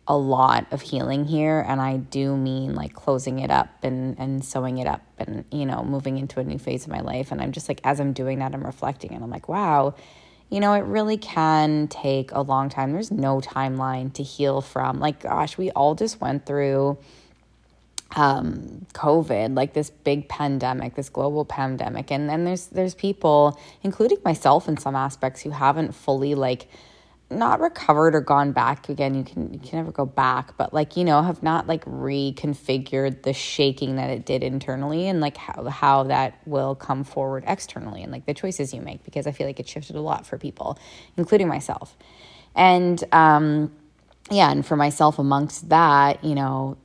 a 0.07 0.15
lot 0.15 0.67
of 0.71 0.81
healing 0.81 1.25
here 1.25 1.65
and 1.67 1.81
I 1.81 1.97
do 1.97 2.37
mean 2.37 2.75
like 2.75 2.93
closing 2.93 3.39
it 3.39 3.49
up 3.49 3.83
and 3.83 4.17
and 4.19 4.45
sewing 4.45 4.77
it 4.77 4.85
up 4.85 5.01
and 5.17 5.45
you 5.51 5.65
know 5.65 5.83
moving 5.83 6.17
into 6.17 6.39
a 6.39 6.43
new 6.43 6.59
phase 6.59 6.85
of 6.85 6.91
my 6.91 7.01
life. 7.01 7.31
And 7.31 7.41
I'm 7.41 7.51
just 7.51 7.67
like 7.67 7.81
as 7.83 7.99
I'm 7.99 8.13
doing 8.13 8.39
that 8.39 8.53
I'm 8.53 8.63
reflecting 8.63 9.13
and 9.13 9.23
I'm 9.23 9.31
like 9.31 9.49
wow 9.49 9.95
you 10.51 10.59
know 10.59 10.73
it 10.73 10.85
really 10.85 11.17
can 11.17 11.87
take 11.87 12.31
a 12.31 12.41
long 12.41 12.69
time. 12.69 12.91
There's 12.91 13.11
no 13.11 13.41
timeline 13.41 14.13
to 14.13 14.23
heal 14.23 14.61
from. 14.61 14.99
Like 14.99 15.21
gosh 15.23 15.57
we 15.57 15.71
all 15.71 15.95
just 15.95 16.21
went 16.21 16.45
through 16.45 16.99
um, 18.15 18.85
COVID, 18.93 19.55
like 19.55 19.73
this 19.73 19.89
big 19.89 20.29
pandemic, 20.29 20.95
this 20.95 21.09
global 21.09 21.43
pandemic, 21.45 22.11
and 22.11 22.29
then 22.29 22.45
there's 22.45 22.67
there's 22.67 22.95
people, 22.95 23.59
including 23.83 24.19
myself 24.23 24.69
in 24.69 24.77
some 24.77 24.95
aspects, 24.95 25.41
who 25.41 25.49
haven't 25.49 25.93
fully 25.93 26.35
like 26.35 26.67
not 27.29 27.59
recovered 27.59 28.13
or 28.13 28.21
gone 28.21 28.51
back 28.51 28.87
again. 28.89 29.15
You 29.15 29.23
can 29.23 29.53
you 29.53 29.59
can 29.59 29.79
never 29.79 29.91
go 29.91 30.05
back, 30.05 30.57
but 30.57 30.73
like 30.73 30.95
you 30.95 31.03
know 31.03 31.21
have 31.21 31.41
not 31.41 31.67
like 31.67 31.83
reconfigured 31.85 33.23
the 33.23 33.33
shaking 33.33 33.95
that 33.95 34.09
it 34.09 34.25
did 34.25 34.43
internally, 34.43 35.07
and 35.07 35.21
like 35.21 35.37
how 35.37 35.65
how 35.65 36.03
that 36.03 36.39
will 36.45 36.75
come 36.75 37.03
forward 37.03 37.43
externally, 37.47 38.03
and 38.03 38.11
like 38.11 38.25
the 38.25 38.33
choices 38.33 38.73
you 38.73 38.81
make, 38.81 39.03
because 39.03 39.27
I 39.27 39.31
feel 39.31 39.47
like 39.47 39.59
it 39.59 39.67
shifted 39.67 39.95
a 39.95 40.01
lot 40.01 40.25
for 40.27 40.37
people, 40.37 40.77
including 41.17 41.47
myself, 41.47 41.97
and 42.55 43.03
um, 43.11 43.71
yeah, 44.29 44.51
and 44.51 44.65
for 44.65 44.75
myself 44.75 45.17
amongst 45.17 45.69
that, 45.69 46.23
you 46.23 46.35
know 46.35 46.77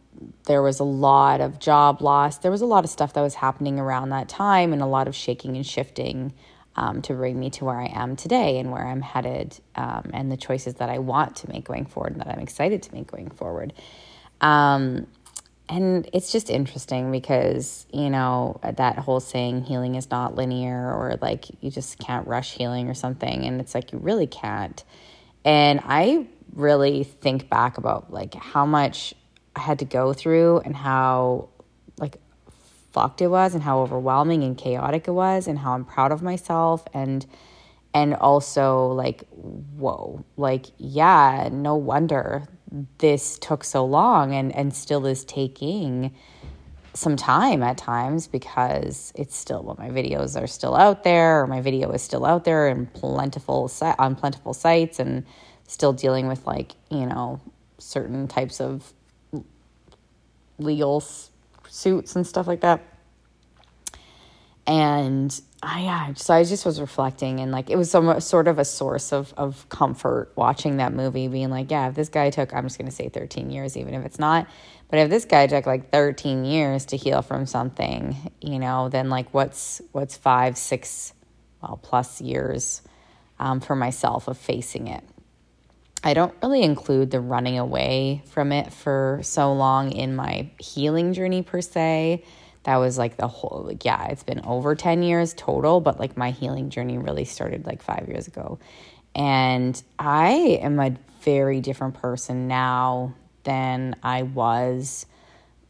there 0.44 0.62
was 0.62 0.80
a 0.80 0.84
lot 0.84 1.40
of 1.40 1.58
job 1.58 2.02
loss. 2.02 2.38
There 2.38 2.50
was 2.50 2.60
a 2.60 2.66
lot 2.66 2.84
of 2.84 2.90
stuff 2.90 3.14
that 3.14 3.22
was 3.22 3.34
happening 3.36 3.78
around 3.78 4.10
that 4.10 4.28
time 4.28 4.72
and 4.72 4.82
a 4.82 4.86
lot 4.86 5.08
of 5.08 5.14
shaking 5.14 5.56
and 5.56 5.66
shifting 5.66 6.34
um, 6.76 7.02
to 7.02 7.14
bring 7.14 7.38
me 7.38 7.50
to 7.50 7.64
where 7.64 7.78
I 7.78 7.86
am 7.86 8.16
today 8.16 8.58
and 8.58 8.70
where 8.70 8.86
I'm 8.86 9.02
headed 9.02 9.58
um, 9.74 10.10
and 10.12 10.30
the 10.30 10.36
choices 10.36 10.74
that 10.74 10.88
I 10.88 10.98
want 10.98 11.36
to 11.36 11.48
make 11.48 11.64
going 11.64 11.86
forward 11.86 12.12
and 12.12 12.20
that 12.20 12.28
I'm 12.28 12.40
excited 12.40 12.82
to 12.84 12.94
make 12.94 13.10
going 13.10 13.30
forward. 13.30 13.72
Um, 14.40 15.06
and 15.68 16.08
it's 16.12 16.32
just 16.32 16.50
interesting 16.50 17.12
because, 17.12 17.86
you 17.92 18.10
know, 18.10 18.60
that 18.62 18.98
whole 18.98 19.20
saying 19.20 19.62
healing 19.64 19.94
is 19.94 20.10
not 20.10 20.34
linear 20.34 20.92
or 20.92 21.16
like 21.22 21.46
you 21.60 21.70
just 21.70 21.98
can't 21.98 22.26
rush 22.26 22.54
healing 22.54 22.88
or 22.88 22.94
something. 22.94 23.44
And 23.44 23.60
it's 23.60 23.74
like 23.74 23.92
you 23.92 23.98
really 23.98 24.26
can't. 24.26 24.82
And 25.44 25.80
I 25.84 26.26
really 26.54 27.04
think 27.04 27.48
back 27.48 27.78
about 27.78 28.12
like 28.12 28.34
how 28.34 28.66
much 28.66 29.14
I 29.54 29.60
had 29.60 29.78
to 29.78 29.84
go 29.84 30.12
through 30.12 30.58
and 30.64 30.74
how 30.74 31.50
fucked 32.92 33.20
it 33.20 33.28
was 33.28 33.54
and 33.54 33.62
how 33.62 33.80
overwhelming 33.80 34.42
and 34.42 34.56
chaotic 34.58 35.06
it 35.08 35.12
was 35.12 35.46
and 35.46 35.58
how 35.58 35.72
I'm 35.72 35.84
proud 35.84 36.12
of 36.12 36.22
myself 36.22 36.84
and 36.92 37.24
and 37.92 38.14
also 38.14 38.88
like 38.88 39.24
whoa 39.30 40.24
like 40.36 40.66
yeah 40.78 41.48
no 41.52 41.74
wonder 41.74 42.44
this 42.98 43.38
took 43.38 43.64
so 43.64 43.84
long 43.84 44.34
and 44.34 44.54
and 44.54 44.74
still 44.74 45.06
is 45.06 45.24
taking 45.24 46.14
some 46.92 47.16
time 47.16 47.62
at 47.62 47.78
times 47.78 48.26
because 48.26 49.12
it's 49.14 49.36
still 49.36 49.62
well, 49.62 49.76
my 49.78 49.90
videos 49.90 50.40
are 50.40 50.46
still 50.46 50.74
out 50.74 51.04
there 51.04 51.42
or 51.42 51.46
my 51.46 51.60
video 51.60 51.90
is 51.92 52.02
still 52.02 52.26
out 52.26 52.44
there 52.44 52.68
and 52.68 52.92
plentiful 52.92 53.70
on 53.98 54.16
plentiful 54.16 54.52
sites 54.52 54.98
and 54.98 55.24
still 55.66 55.92
dealing 55.92 56.26
with 56.26 56.46
like 56.46 56.72
you 56.90 57.06
know 57.06 57.40
certain 57.78 58.26
types 58.26 58.60
of 58.60 58.92
legal 60.58 61.02
suits 61.70 62.16
and 62.16 62.26
stuff 62.26 62.46
like 62.46 62.60
that. 62.60 62.82
And 64.66 65.40
I, 65.62 65.82
yeah, 65.82 66.14
so 66.14 66.34
I 66.34 66.44
just 66.44 66.64
was 66.64 66.80
reflecting 66.80 67.40
and 67.40 67.50
like 67.52 67.70
it 67.70 67.76
was 67.76 67.90
some 67.90 68.20
sort 68.20 68.48
of 68.48 68.58
a 68.58 68.64
source 68.64 69.12
of 69.12 69.34
of 69.36 69.68
comfort 69.68 70.32
watching 70.36 70.76
that 70.78 70.92
movie, 70.92 71.28
being 71.28 71.50
like, 71.50 71.70
yeah, 71.70 71.88
if 71.88 71.94
this 71.94 72.08
guy 72.08 72.30
took, 72.30 72.54
I'm 72.54 72.64
just 72.64 72.78
gonna 72.78 72.90
say 72.90 73.08
13 73.08 73.50
years, 73.50 73.76
even 73.76 73.94
if 73.94 74.04
it's 74.04 74.18
not, 74.18 74.48
but 74.88 74.98
if 74.98 75.10
this 75.10 75.24
guy 75.24 75.46
took 75.46 75.66
like 75.66 75.90
13 75.90 76.44
years 76.44 76.86
to 76.86 76.96
heal 76.96 77.22
from 77.22 77.46
something, 77.46 78.16
you 78.40 78.58
know, 78.58 78.88
then 78.88 79.10
like 79.10 79.32
what's 79.32 79.80
what's 79.92 80.16
five, 80.16 80.56
six, 80.56 81.14
well, 81.62 81.78
plus 81.82 82.20
years 82.20 82.82
um, 83.38 83.60
for 83.60 83.74
myself 83.74 84.28
of 84.28 84.38
facing 84.38 84.86
it. 84.86 85.02
I 86.02 86.14
don't 86.14 86.34
really 86.42 86.62
include 86.62 87.10
the 87.10 87.20
running 87.20 87.58
away 87.58 88.22
from 88.26 88.52
it 88.52 88.72
for 88.72 89.20
so 89.22 89.52
long 89.52 89.92
in 89.92 90.16
my 90.16 90.50
healing 90.58 91.12
journey 91.12 91.42
per 91.42 91.60
se. 91.60 92.24
That 92.64 92.76
was 92.76 92.96
like 92.96 93.16
the 93.16 93.28
whole, 93.28 93.64
like, 93.66 93.84
yeah, 93.84 94.06
it's 94.06 94.22
been 94.22 94.40
over 94.44 94.74
10 94.74 95.02
years 95.02 95.34
total, 95.34 95.80
but 95.80 95.98
like 95.98 96.16
my 96.16 96.30
healing 96.30 96.70
journey 96.70 96.98
really 96.98 97.24
started 97.24 97.66
like 97.66 97.82
five 97.82 98.08
years 98.08 98.26
ago. 98.26 98.58
And 99.14 99.82
I 99.98 100.58
am 100.62 100.78
a 100.78 100.94
very 101.22 101.60
different 101.60 101.94
person 101.94 102.48
now 102.48 103.14
than 103.44 103.96
I 104.02 104.22
was 104.22 105.06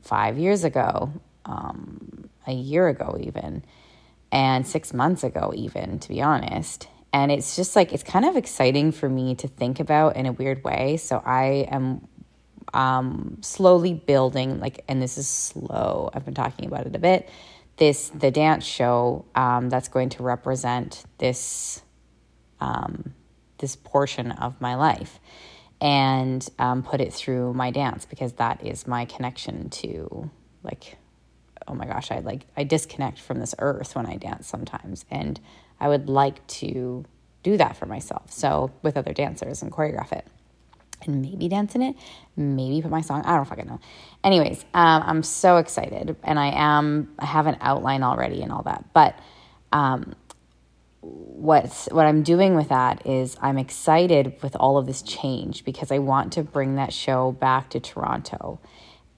five 0.03 0.39
years 0.39 0.65
ago, 0.65 1.11
um, 1.45 2.29
a 2.47 2.53
year 2.53 2.89
ago, 2.89 3.17
even, 3.21 3.65
and 4.33 4.67
six 4.67 4.93
months 4.93 5.25
ago, 5.25 5.53
even, 5.55 5.99
to 6.01 6.09
be 6.09 6.23
honest. 6.23 6.89
And 7.13 7.33
it's 7.33 7.57
just 7.57 7.75
like, 7.75 7.93
it's 7.93 8.03
kind 8.03 8.25
of 8.25 8.37
exciting 8.37 8.93
for 8.93 9.09
me 9.09 9.35
to 9.37 9.49
think 9.49 9.81
about 9.81 10.17
in 10.17 10.27
a 10.27 10.33
weird 10.33 10.63
way. 10.63 10.97
So 10.97 11.21
I 11.25 11.67
am 11.71 12.07
um, 12.73 13.39
slowly 13.41 13.95
building, 13.95 14.61
like, 14.61 14.85
and 14.89 15.03
this 15.03 15.19
is 15.19 15.27
slow. 15.27 16.11
I've 16.15 16.25
been 16.25 16.35
talking 16.35 16.67
about 16.67 16.87
it 16.87 16.95
a 16.95 17.01
bit. 17.01 17.29
This, 17.77 18.11
the 18.11 18.31
dance 18.31 18.65
show 18.65 19.25
um, 19.35 19.71
that's 19.71 19.89
going 19.89 20.11
to 20.11 20.23
represent 20.23 21.05
this, 21.19 21.83
um, 22.61 23.15
this 23.59 23.75
portion 23.75 24.31
of 24.33 24.61
my 24.61 24.77
life 24.77 25.19
and 25.81 26.47
um, 26.59 26.83
put 26.83 27.01
it 27.01 27.13
through 27.13 27.55
my 27.55 27.71
dance 27.71 28.05
because 28.05 28.35
that 28.35 28.65
is 28.65 28.87
my 28.87 29.05
connection 29.07 29.71
to 29.71 30.31
like 30.63 30.99
oh 31.67 31.75
my 31.75 31.87
gosh 31.87 32.11
i 32.11 32.19
like 32.19 32.47
i 32.57 32.65
disconnect 32.65 33.19
from 33.19 33.39
this 33.39 33.55
earth 33.59 33.97
when 33.97 34.07
i 34.07 34.17
dance 34.17 34.47
sometimes 34.47 35.05
and 35.11 35.41
I 35.81 35.89
would 35.89 36.09
like 36.09 36.47
to 36.47 37.05
do 37.43 37.57
that 37.57 37.77
for 37.77 37.87
myself. 37.87 38.31
So 38.31 38.71
with 38.83 38.97
other 38.97 39.13
dancers 39.13 39.63
and 39.63 39.73
choreograph 39.73 40.13
it. 40.13 40.27
And 41.07 41.23
maybe 41.23 41.49
dance 41.49 41.75
in 41.75 41.81
it, 41.81 41.97
maybe 42.37 42.83
put 42.83 42.91
my 42.91 43.01
song. 43.01 43.23
I 43.25 43.35
don't 43.35 43.47
fucking 43.47 43.67
know. 43.67 43.81
Anyways, 44.23 44.63
um, 44.75 45.03
I'm 45.07 45.23
so 45.23 45.57
excited, 45.57 46.15
and 46.23 46.39
I 46.39 46.49
am. 46.49 47.15
I 47.19 47.25
have 47.25 47.47
an 47.47 47.57
outline 47.63 48.03
already 48.03 48.43
and 48.43 48.53
all 48.53 48.65
that. 48.65 48.85
But 48.93 49.19
um, 49.73 50.15
what's 51.01 51.87
what 51.87 52.05
I'm 52.05 52.23
doing 52.23 52.55
with 52.55 52.69
that 52.69 53.07
is 53.07 53.37
I'm 53.41 53.57
excited 53.57 54.37
with 54.43 54.55
all 54.57 54.77
of 54.77 54.87
this 54.87 55.01
change 55.01 55.65
because 55.65 55.91
I 55.91 55.99
want 55.99 56.35
to 56.35 56.43
bring 56.43 56.75
that 56.75 56.93
show 56.93 57.33
back 57.33 57.71
to 57.71 57.81
Toronto 57.81 58.61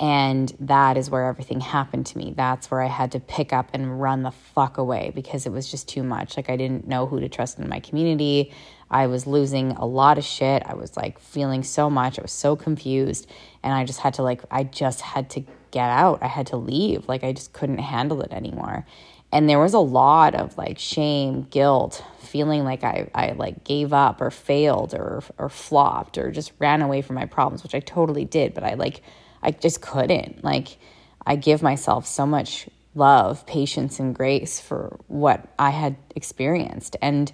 and 0.02 0.52
that 0.58 0.96
is 0.96 1.10
where 1.10 1.26
everything 1.26 1.60
happened 1.60 2.06
to 2.06 2.18
me. 2.18 2.34
That's 2.36 2.72
where 2.72 2.82
I 2.82 2.88
had 2.88 3.12
to 3.12 3.20
pick 3.20 3.52
up 3.52 3.70
and 3.72 4.02
run 4.02 4.24
the 4.24 4.32
fuck 4.32 4.76
away 4.76 5.12
because 5.14 5.46
it 5.46 5.52
was 5.52 5.70
just 5.70 5.88
too 5.88 6.02
much. 6.02 6.36
Like, 6.36 6.50
I 6.50 6.56
didn't 6.56 6.88
know 6.88 7.06
who 7.06 7.20
to 7.20 7.28
trust 7.28 7.60
in 7.60 7.68
my 7.68 7.78
community. 7.78 8.52
I 8.90 9.06
was 9.06 9.28
losing 9.28 9.70
a 9.70 9.86
lot 9.86 10.18
of 10.18 10.24
shit. 10.24 10.64
I 10.66 10.74
was 10.74 10.96
like 10.96 11.20
feeling 11.20 11.62
so 11.62 11.88
much. 11.88 12.18
I 12.18 12.22
was 12.22 12.32
so 12.32 12.56
confused. 12.56 13.30
And 13.62 13.72
I 13.72 13.84
just 13.84 14.00
had 14.00 14.14
to, 14.14 14.24
like, 14.24 14.42
I 14.50 14.64
just 14.64 15.02
had 15.02 15.30
to 15.30 15.44
get 15.70 15.88
out. 15.88 16.18
I 16.20 16.26
had 16.26 16.48
to 16.48 16.56
leave. 16.56 17.06
Like, 17.06 17.22
I 17.22 17.32
just 17.32 17.52
couldn't 17.52 17.78
handle 17.78 18.22
it 18.22 18.32
anymore. 18.32 18.84
And 19.30 19.48
there 19.48 19.60
was 19.60 19.72
a 19.72 19.78
lot 19.78 20.34
of 20.34 20.58
like 20.58 20.78
shame, 20.78 21.44
guilt, 21.44 22.04
feeling 22.18 22.64
like 22.64 22.84
I, 22.84 23.08
I 23.14 23.32
like 23.32 23.64
gave 23.64 23.92
up 23.92 24.20
or 24.20 24.30
failed 24.30 24.92
or, 24.94 25.22
or 25.38 25.48
flopped 25.48 26.18
or 26.18 26.30
just 26.30 26.52
ran 26.58 26.82
away 26.82 27.00
from 27.00 27.14
my 27.14 27.24
problems, 27.24 27.62
which 27.62 27.74
I 27.74 27.80
totally 27.80 28.26
did. 28.26 28.52
But 28.52 28.64
I 28.64 28.74
like, 28.74 29.00
I 29.42 29.50
just 29.50 29.80
couldn't. 29.80 30.44
Like, 30.44 30.78
I 31.26 31.36
give 31.36 31.62
myself 31.62 32.06
so 32.06 32.26
much 32.26 32.68
love, 32.94 33.46
patience, 33.46 33.98
and 33.98 34.14
grace 34.14 34.60
for 34.60 34.98
what 35.08 35.52
I 35.58 35.70
had 35.70 35.96
experienced. 36.14 36.96
And 37.00 37.32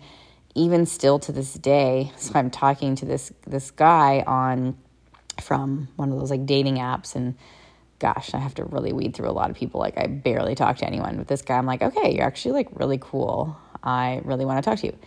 even 0.55 0.87
still 0.87 1.19
to 1.21 1.33
this 1.33 1.55
day, 1.55 2.13
so 2.17 2.33
I'm 2.35 2.51
talking 2.51 2.97
to 2.97 3.05
this 3.05 3.33
this 3.47 3.71
guy 3.71 4.25
on 4.27 4.77
from 5.41 5.89
one 5.97 6.11
of 6.11 6.19
those 6.19 6.31
like 6.31 6.47
dating 6.47 6.77
apps 6.77 7.15
and 7.15 7.37
gosh, 8.01 8.33
I 8.33 8.39
have 8.39 8.55
to 8.57 8.65
really 8.65 8.93
weed 8.93 9.15
through 9.15 9.29
a 9.29 9.33
lot 9.33 9.51
of 9.51 9.57
people. 9.57 9.81
Like 9.81 9.99
I 9.99 10.07
barely 10.07 10.55
talk 10.55 10.77
to 10.79 10.87
anyone. 10.87 11.19
With 11.19 11.29
this 11.29 11.43
guy, 11.43 11.59
I'm 11.59 11.67
like, 11.67 11.83
okay, 11.83 12.15
you're 12.15 12.27
actually 12.27 12.53
like 12.53 12.69
really 12.73 12.99
cool. 13.01 13.57
I 13.83 14.21
really 14.25 14.45
want 14.45 14.63
to 14.63 14.69
talk 14.69 14.79
to 14.81 14.87
you. 14.87 14.99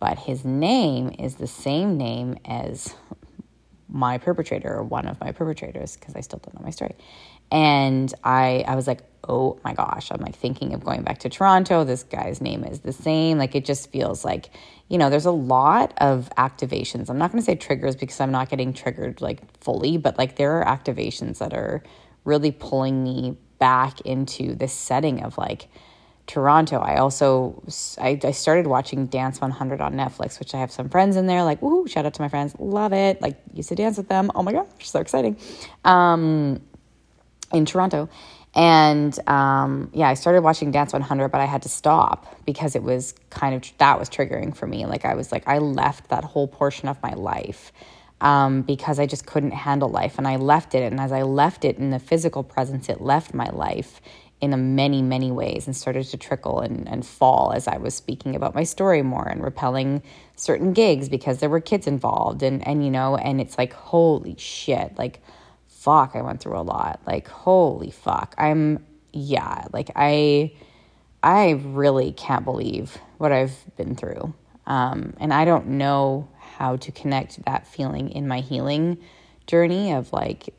But 0.00 0.18
his 0.18 0.44
name 0.44 1.14
is 1.18 1.36
the 1.36 1.46
same 1.46 1.96
name 1.96 2.38
as 2.44 2.94
my 3.88 4.18
perpetrator 4.18 4.74
or 4.74 4.82
one 4.82 5.06
of 5.06 5.18
my 5.20 5.32
perpetrators 5.32 5.96
because 5.96 6.14
I 6.14 6.20
still 6.20 6.40
don't 6.40 6.54
know 6.54 6.64
my 6.64 6.70
story. 6.70 6.94
And 7.50 8.12
I 8.22 8.64
I 8.66 8.76
was 8.76 8.86
like, 8.86 9.00
"Oh 9.26 9.58
my 9.64 9.72
gosh, 9.72 10.10
I'm 10.10 10.20
like 10.20 10.36
thinking 10.36 10.74
of 10.74 10.84
going 10.84 11.02
back 11.02 11.18
to 11.20 11.28
Toronto. 11.28 11.84
This 11.84 12.02
guy's 12.02 12.40
name 12.40 12.64
is 12.64 12.80
the 12.80 12.92
same. 12.92 13.38
Like 13.38 13.54
it 13.54 13.64
just 13.64 13.90
feels 13.90 14.24
like, 14.24 14.50
you 14.88 14.98
know, 14.98 15.08
there's 15.08 15.26
a 15.26 15.30
lot 15.30 15.94
of 15.98 16.28
activations. 16.36 17.08
I'm 17.08 17.18
not 17.18 17.32
going 17.32 17.40
to 17.40 17.44
say 17.44 17.54
triggers 17.54 17.96
because 17.96 18.20
I'm 18.20 18.32
not 18.32 18.50
getting 18.50 18.74
triggered 18.74 19.20
like 19.22 19.40
fully, 19.60 19.96
but 19.96 20.18
like 20.18 20.36
there 20.36 20.60
are 20.60 20.64
activations 20.64 21.38
that 21.38 21.54
are 21.54 21.82
really 22.24 22.50
pulling 22.50 23.02
me 23.02 23.36
back 23.58 24.00
into 24.02 24.54
this 24.54 24.72
setting 24.72 25.22
of 25.22 25.38
like 25.38 25.68
Toronto. 26.28 26.78
I 26.78 26.98
also 26.98 27.62
I, 27.98 28.20
I, 28.22 28.30
started 28.30 28.66
watching 28.66 29.06
Dance 29.06 29.40
100 29.40 29.80
on 29.80 29.94
Netflix, 29.94 30.38
which 30.38 30.54
I 30.54 30.58
have 30.58 30.70
some 30.70 30.88
friends 30.88 31.16
in 31.16 31.26
there. 31.26 31.42
Like, 31.42 31.60
woo! 31.62 31.88
Shout 31.88 32.06
out 32.06 32.14
to 32.14 32.22
my 32.22 32.28
friends, 32.28 32.54
love 32.58 32.92
it. 32.92 33.20
Like, 33.20 33.40
used 33.54 33.70
to 33.70 33.74
dance 33.74 33.96
with 33.96 34.08
them. 34.08 34.30
Oh 34.34 34.42
my 34.42 34.52
gosh, 34.52 34.68
so 34.82 35.00
exciting! 35.00 35.38
Um, 35.84 36.60
in 37.52 37.64
Toronto, 37.64 38.10
and 38.54 39.18
um, 39.28 39.90
yeah, 39.94 40.08
I 40.08 40.14
started 40.14 40.42
watching 40.42 40.70
Dance 40.70 40.92
100, 40.92 41.28
but 41.28 41.40
I 41.40 41.46
had 41.46 41.62
to 41.62 41.68
stop 41.68 42.44
because 42.44 42.76
it 42.76 42.82
was 42.82 43.14
kind 43.30 43.54
of 43.54 43.62
that 43.78 43.98
was 43.98 44.10
triggering 44.10 44.54
for 44.54 44.66
me. 44.66 44.84
Like, 44.84 45.04
I 45.04 45.14
was 45.14 45.32
like, 45.32 45.48
I 45.48 45.58
left 45.58 46.10
that 46.10 46.24
whole 46.24 46.46
portion 46.46 46.88
of 46.88 47.02
my 47.02 47.14
life. 47.14 47.72
Um, 48.20 48.62
because 48.62 48.98
I 48.98 49.06
just 49.06 49.26
couldn't 49.26 49.52
handle 49.52 49.88
life. 49.88 50.18
And 50.18 50.26
I 50.26 50.36
left 50.36 50.74
it. 50.74 50.82
And 50.82 50.98
as 50.98 51.12
I 51.12 51.22
left 51.22 51.64
it 51.64 51.78
in 51.78 51.90
the 51.90 52.00
physical 52.00 52.42
presence, 52.42 52.88
it 52.88 53.00
left 53.00 53.32
my 53.32 53.48
life 53.50 54.00
in 54.40 54.52
a 54.52 54.56
many, 54.56 55.02
many 55.02 55.32
ways 55.32 55.66
and 55.66 55.76
started 55.76 56.04
to 56.04 56.16
trickle 56.16 56.60
and, 56.60 56.88
and 56.88 57.04
fall 57.04 57.52
as 57.52 57.66
I 57.66 57.76
was 57.78 57.94
speaking 57.94 58.36
about 58.36 58.54
my 58.54 58.62
story 58.62 59.02
more 59.02 59.26
and 59.26 59.42
repelling 59.42 60.02
certain 60.36 60.72
gigs 60.72 61.08
because 61.08 61.38
there 61.38 61.48
were 61.48 61.60
kids 61.60 61.86
involved 61.86 62.42
and, 62.42 62.66
and 62.66 62.84
you 62.84 62.90
know, 62.90 63.16
and 63.16 63.40
it's 63.40 63.58
like, 63.58 63.72
holy 63.72 64.36
shit, 64.38 64.96
like 64.96 65.20
fuck, 65.78 66.16
I 66.16 66.22
went 66.22 66.40
through 66.40 66.58
a 66.58 66.62
lot. 66.62 67.00
Like, 67.06 67.28
holy 67.28 67.90
fuck. 67.90 68.34
I'm 68.36 68.84
yeah, 69.12 69.64
like 69.72 69.90
I 69.96 70.52
I 71.22 71.50
really 71.64 72.12
can't 72.12 72.44
believe 72.44 72.98
what 73.16 73.32
I've 73.32 73.56
been 73.76 73.94
through. 73.94 74.34
Um, 74.66 75.14
and 75.18 75.32
I 75.32 75.44
don't 75.44 75.66
know 75.66 76.28
how 76.38 76.76
to 76.76 76.92
connect 76.92 77.44
that 77.44 77.66
feeling 77.66 78.10
in 78.10 78.28
my 78.28 78.40
healing 78.40 78.98
journey 79.46 79.92
of 79.92 80.12
like 80.12 80.54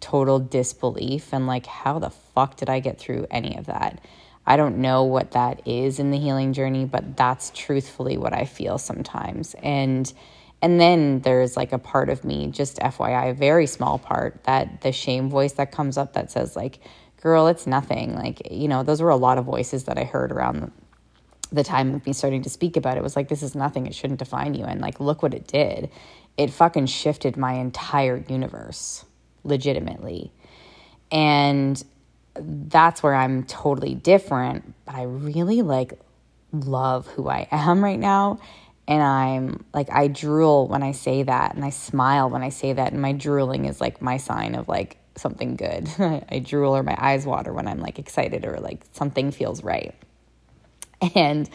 total 0.00 0.38
disbelief 0.38 1.32
and 1.32 1.46
like, 1.46 1.66
how 1.66 1.98
the 1.98 2.10
fuck 2.10 2.56
did 2.56 2.68
I 2.68 2.80
get 2.80 2.98
through 2.98 3.26
any 3.30 3.56
of 3.56 3.66
that? 3.66 4.00
I 4.46 4.56
don't 4.56 4.78
know 4.78 5.02
what 5.02 5.32
that 5.32 5.66
is 5.66 5.98
in 5.98 6.10
the 6.10 6.18
healing 6.18 6.52
journey, 6.52 6.84
but 6.84 7.16
that's 7.16 7.50
truthfully 7.54 8.16
what 8.16 8.32
I 8.32 8.44
feel 8.44 8.78
sometimes. 8.78 9.54
And 9.62 10.12
and 10.62 10.80
then 10.80 11.20
there's 11.20 11.56
like 11.56 11.72
a 11.72 11.78
part 11.78 12.08
of 12.08 12.24
me, 12.24 12.46
just 12.48 12.78
FYI, 12.78 13.30
a 13.30 13.34
very 13.34 13.66
small 13.66 13.98
part, 13.98 14.42
that 14.44 14.80
the 14.80 14.90
shame 14.90 15.28
voice 15.28 15.52
that 15.54 15.70
comes 15.70 15.98
up 15.98 16.14
that 16.14 16.30
says 16.30 16.56
like, 16.56 16.80
girl, 17.20 17.46
it's 17.46 17.66
nothing. 17.66 18.14
Like, 18.14 18.50
you 18.50 18.66
know, 18.66 18.82
those 18.82 19.02
were 19.02 19.10
a 19.10 19.16
lot 19.16 19.36
of 19.36 19.44
voices 19.44 19.84
that 19.84 19.98
I 19.98 20.04
heard 20.04 20.32
around 20.32 20.72
the 21.52 21.62
time 21.62 21.94
of 21.94 22.06
me 22.06 22.12
starting 22.12 22.42
to 22.42 22.50
speak 22.50 22.76
about 22.76 22.96
it. 22.96 23.00
it 23.00 23.02
was 23.02 23.16
like, 23.16 23.28
this 23.28 23.42
is 23.42 23.54
nothing. 23.54 23.86
It 23.86 23.94
shouldn't 23.94 24.18
define 24.18 24.54
you. 24.54 24.64
And 24.64 24.80
like, 24.80 24.98
look 24.98 25.22
what 25.22 25.34
it 25.34 25.46
did. 25.46 25.90
It 26.36 26.50
fucking 26.50 26.86
shifted 26.86 27.36
my 27.36 27.54
entire 27.54 28.24
universe 28.28 29.04
legitimately. 29.46 30.32
And 31.10 31.82
that's 32.34 33.02
where 33.02 33.14
I'm 33.14 33.44
totally 33.44 33.94
different, 33.94 34.74
but 34.84 34.94
I 34.94 35.04
really 35.04 35.62
like 35.62 35.98
love 36.52 37.06
who 37.06 37.28
I 37.28 37.48
am 37.50 37.82
right 37.84 37.98
now. 37.98 38.40
And 38.88 39.02
I'm 39.02 39.64
like, 39.74 39.90
I 39.90 40.06
drool 40.06 40.68
when 40.68 40.84
I 40.84 40.92
say 40.92 41.24
that, 41.24 41.56
and 41.56 41.64
I 41.64 41.70
smile 41.70 42.30
when 42.30 42.42
I 42.42 42.50
say 42.50 42.72
that. 42.72 42.92
And 42.92 43.02
my 43.02 43.12
drooling 43.12 43.64
is 43.64 43.80
like 43.80 44.00
my 44.00 44.16
sign 44.16 44.54
of 44.54 44.68
like 44.68 44.98
something 45.16 45.56
good. 45.56 45.88
I 45.98 46.38
drool 46.38 46.76
or 46.76 46.84
my 46.84 46.96
eyes 46.96 47.26
water 47.26 47.52
when 47.52 47.66
I'm 47.66 47.80
like 47.80 47.98
excited 47.98 48.44
or 48.44 48.58
like 48.58 48.82
something 48.92 49.32
feels 49.32 49.64
right. 49.64 49.94
And 51.14 51.50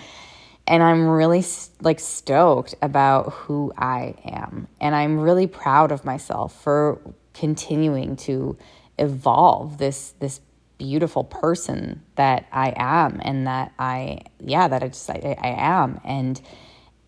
and 0.68 0.84
I'm 0.84 1.08
really 1.08 1.44
like 1.82 2.00
stoked 2.00 2.76
about 2.82 3.34
who 3.34 3.74
I 3.78 4.16
am. 4.26 4.68
And 4.80 4.96
I'm 4.96 5.20
really 5.20 5.48
proud 5.48 5.92
of 5.92 6.06
myself 6.06 6.62
for 6.62 7.02
continuing 7.34 8.16
to 8.16 8.58
evolve 8.98 9.78
this 9.78 10.14
this 10.20 10.42
beautiful 10.78 11.24
person 11.24 12.02
that 12.16 12.48
I 12.52 12.74
am 12.76 13.22
and 13.24 13.46
that 13.46 13.72
I 13.78 14.22
yeah 14.40 14.68
that 14.68 14.82
I 14.82 14.88
just 14.88 15.10
I, 15.10 15.38
I 15.40 15.50
am. 15.50 16.00
And 16.04 16.42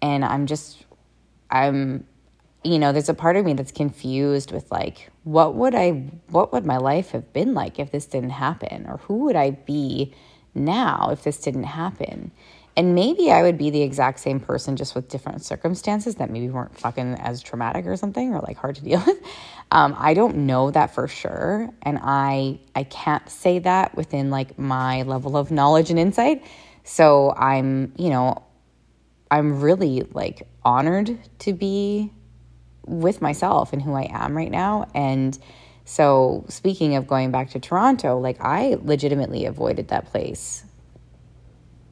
and 0.02 0.24
I'm 0.24 0.46
just 0.46 0.86
I'm 1.50 2.06
you 2.64 2.80
know 2.80 2.92
there's 2.92 3.10
a 3.10 3.14
part 3.14 3.36
of 3.36 3.46
me 3.46 3.54
that's 3.54 3.72
confused 3.72 4.52
with 4.52 4.72
like 4.72 5.10
what 5.24 5.56
would 5.56 5.76
I 5.76 5.92
what 6.30 6.54
would 6.54 6.66
my 6.66 6.78
life 6.78 7.12
have 7.12 7.34
been 7.34 7.54
like 7.54 7.80
if 7.80 7.92
this 7.92 8.06
didn't 8.06 8.32
happen? 8.32 8.86
Or 8.88 8.98
who 8.98 9.26
would 9.26 9.36
I 9.36 9.52
be 9.52 10.14
now 10.56 11.10
if 11.12 11.24
this 11.24 11.38
didn't 11.38 11.64
happen 11.64 12.32
and 12.76 12.96
maybe 12.96 13.32
I 13.32 13.44
would 13.44 13.58
be 13.58 13.70
the 13.70 13.82
exact 13.82 14.20
same 14.20 14.40
person 14.40 14.76
just 14.76 14.96
with 14.96 15.08
different 15.08 15.44
circumstances 15.44 16.16
that 16.16 16.32
maybe 16.32 16.50
weren't 16.50 16.78
fucking 16.80 17.16
as 17.16 17.44
traumatic 17.44 17.86
or 17.86 17.96
something 17.96 18.34
or 18.34 18.40
like 18.40 18.58
hard 18.58 18.76
to 18.76 18.82
deal 18.84 19.00
with. 19.06 19.18
Um, 19.72 19.96
I 19.98 20.14
don't 20.14 20.38
know 20.48 20.72
that 20.72 20.94
for 20.94 21.08
sure. 21.08 21.70
And 21.84 22.00
I 22.02 22.60
I 22.76 22.84
can't 22.84 23.28
say 23.30 23.60
that 23.60 23.96
within 23.96 24.32
like 24.32 24.58
my 24.58 25.04
level 25.04 25.38
of 25.38 25.52
knowledge 25.52 25.92
and 25.92 26.00
insight. 26.00 26.44
So 26.84 27.34
I'm, 27.38 27.94
you 27.98 28.10
know, 28.10 28.44
I'm 29.30 29.62
really 29.62 30.02
like 30.12 30.48
honored 30.64 31.18
to 31.40 31.54
be 31.54 32.12
with 32.86 33.22
myself 33.22 33.72
and 33.72 33.82
who 33.82 33.94
I 33.94 34.10
am 34.12 34.36
right 34.36 34.52
now. 34.52 34.88
And 34.94 35.38
so 35.86 36.46
speaking 36.50 36.96
of 36.96 37.08
going 37.08 37.32
back 37.32 37.52
to 37.52 37.60
Toronto, 37.60 38.18
like 38.18 38.38
I 38.42 38.78
legitimately 38.82 39.46
avoided 39.46 39.90
that 39.90 40.08
place 40.08 40.64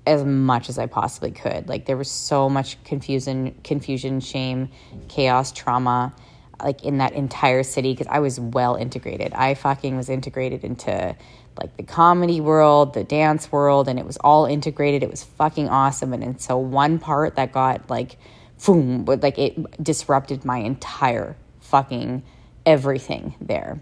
as 0.06 0.24
much 0.24 0.70
as 0.70 0.80
I 0.80 0.88
possibly 0.88 1.32
could. 1.32 1.70
Like 1.70 1.86
there 1.86 1.98
was 1.98 2.10
so 2.10 2.50
much 2.50 2.84
confusion, 2.84 3.56
confusion, 3.64 4.20
shame, 4.20 4.70
chaos, 5.08 5.52
trauma, 5.52 6.14
like 6.62 6.84
in 6.84 6.98
that 7.00 7.14
entire 7.14 7.64
city 7.64 7.94
because 7.94 8.08
I 8.08 8.20
was 8.20 8.40
well 8.40 8.76
integrated. 8.76 9.34
I 9.34 9.54
fucking 9.54 9.98
was 9.98 10.10
integrated 10.10 10.64
into 10.64 11.16
like 11.60 11.76
the 11.78 11.84
comedy 11.84 12.42
world, 12.42 12.94
the 12.94 13.04
dance 13.04 13.52
world, 13.52 13.88
and 13.88 14.00
it 14.00 14.06
was 14.06 14.18
all 14.18 14.46
integrated. 14.46 15.04
It 15.04 15.12
was 15.12 15.24
fucking 15.24 15.70
awesome. 15.70 16.14
And, 16.14 16.24
and 16.24 16.42
so 16.42 16.58
one 16.58 16.98
part 16.98 17.36
that 17.36 17.52
got 17.52 17.90
like, 17.90 18.18
boom, 18.66 19.04
but 19.04 19.22
like 19.22 19.38
it 19.38 19.84
disrupted 19.84 20.46
my 20.46 20.58
entire 20.58 21.36
fucking 21.60 22.24
everything 22.66 23.36
there. 23.42 23.82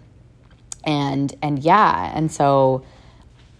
And 0.84 1.34
and 1.42 1.58
yeah, 1.58 2.12
and 2.14 2.32
so 2.32 2.84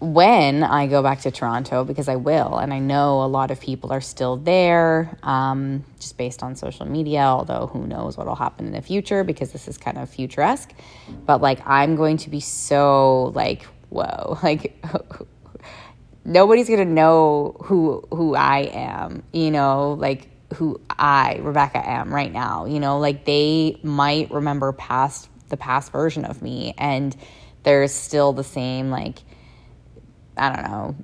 when 0.01 0.63
I 0.63 0.87
go 0.87 1.03
back 1.03 1.21
to 1.21 1.31
Toronto, 1.31 1.83
because 1.83 2.09
I 2.09 2.15
will, 2.15 2.57
and 2.57 2.73
I 2.73 2.79
know 2.79 3.23
a 3.23 3.27
lot 3.27 3.51
of 3.51 3.61
people 3.61 3.93
are 3.93 4.01
still 4.01 4.35
there, 4.35 5.15
um, 5.21 5.85
just 5.99 6.17
based 6.17 6.41
on 6.41 6.55
social 6.55 6.87
media, 6.87 7.19
although 7.19 7.67
who 7.67 7.85
knows 7.85 8.17
what 8.17 8.25
will 8.25 8.35
happen 8.35 8.65
in 8.65 8.71
the 8.71 8.81
future 8.81 9.23
because 9.23 9.51
this 9.51 9.67
is 9.67 9.77
kind 9.77 9.99
of 9.99 10.09
futuresque. 10.09 10.71
But 11.25 11.41
like, 11.41 11.59
I'm 11.67 11.95
going 11.95 12.17
to 12.17 12.31
be 12.31 12.39
so 12.39 13.31
like, 13.35 13.63
whoa, 13.89 14.39
like, 14.43 14.83
nobody's 16.25 16.67
gonna 16.67 16.83
know 16.83 17.55
who 17.63 18.03
who 18.09 18.33
I 18.35 18.71
am, 18.73 19.21
you 19.31 19.51
know, 19.51 19.93
like 19.93 20.29
who 20.55 20.81
I, 20.89 21.39
Rebecca, 21.41 21.87
am 21.87 22.11
right 22.11 22.31
now, 22.31 22.65
you 22.65 22.79
know, 22.79 22.97
like 22.97 23.25
they 23.25 23.79
might 23.83 24.31
remember 24.31 24.71
past 24.73 25.29
the 25.49 25.57
past 25.57 25.91
version 25.91 26.25
of 26.25 26.41
me, 26.41 26.73
and 26.79 27.15
there's 27.61 27.93
still 27.93 28.33
the 28.33 28.43
same 28.43 28.89
like 28.89 29.19
I 30.37 30.53
don't 30.53 30.69
know, 30.69 30.95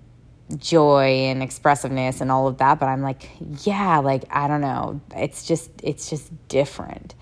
joy 0.56 1.26
and 1.28 1.44
expressiveness 1.44 2.22
and 2.22 2.32
all 2.32 2.48
of 2.48 2.58
that, 2.58 2.80
but 2.80 2.88
I'm 2.88 3.02
like, 3.02 3.30
yeah, 3.66 4.00
like 4.00 4.24
I 4.30 4.48
don't 4.48 4.62
know. 4.62 5.02
It's 5.16 5.46
just 5.46 5.72
it's 5.84 6.10
just 6.10 6.32
different. 6.48 7.16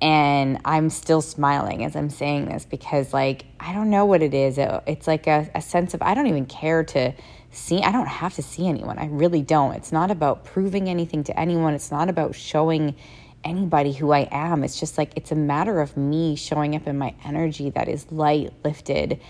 And 0.00 0.60
I'm 0.64 0.90
still 0.90 1.20
smiling 1.20 1.84
as 1.84 1.96
I'm 1.96 2.10
saying 2.10 2.46
this 2.46 2.64
because 2.64 3.12
like 3.12 3.46
I 3.58 3.72
don't 3.72 3.90
know 3.90 4.06
what 4.06 4.22
it 4.22 4.32
is. 4.32 4.58
It, 4.58 4.70
it's 4.86 5.06
like 5.06 5.26
a, 5.26 5.50
a 5.54 5.60
sense 5.60 5.94
of 5.94 6.02
I 6.02 6.14
don't 6.14 6.28
even 6.28 6.46
care 6.46 6.84
to 6.84 7.12
see 7.50 7.82
I 7.82 7.90
don't 7.90 8.06
have 8.06 8.34
to 8.34 8.42
see 8.42 8.68
anyone. 8.68 8.98
I 8.98 9.06
really 9.06 9.42
don't. 9.42 9.74
It's 9.74 9.90
not 9.90 10.10
about 10.10 10.44
proving 10.44 10.88
anything 10.88 11.24
to 11.24 11.38
anyone. 11.38 11.74
It's 11.74 11.90
not 11.90 12.08
about 12.08 12.36
showing 12.36 12.94
anybody 13.42 13.92
who 13.92 14.12
I 14.12 14.28
am. 14.30 14.62
It's 14.62 14.78
just 14.78 14.98
like 14.98 15.12
it's 15.16 15.32
a 15.32 15.36
matter 15.36 15.80
of 15.80 15.96
me 15.96 16.36
showing 16.36 16.76
up 16.76 16.86
in 16.86 16.96
my 16.96 17.14
energy 17.24 17.70
that 17.70 17.88
is 17.88 18.10
light 18.12 18.52
lifted 18.64 19.20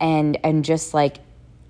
and 0.00 0.38
and 0.44 0.64
just 0.64 0.94
like 0.94 1.18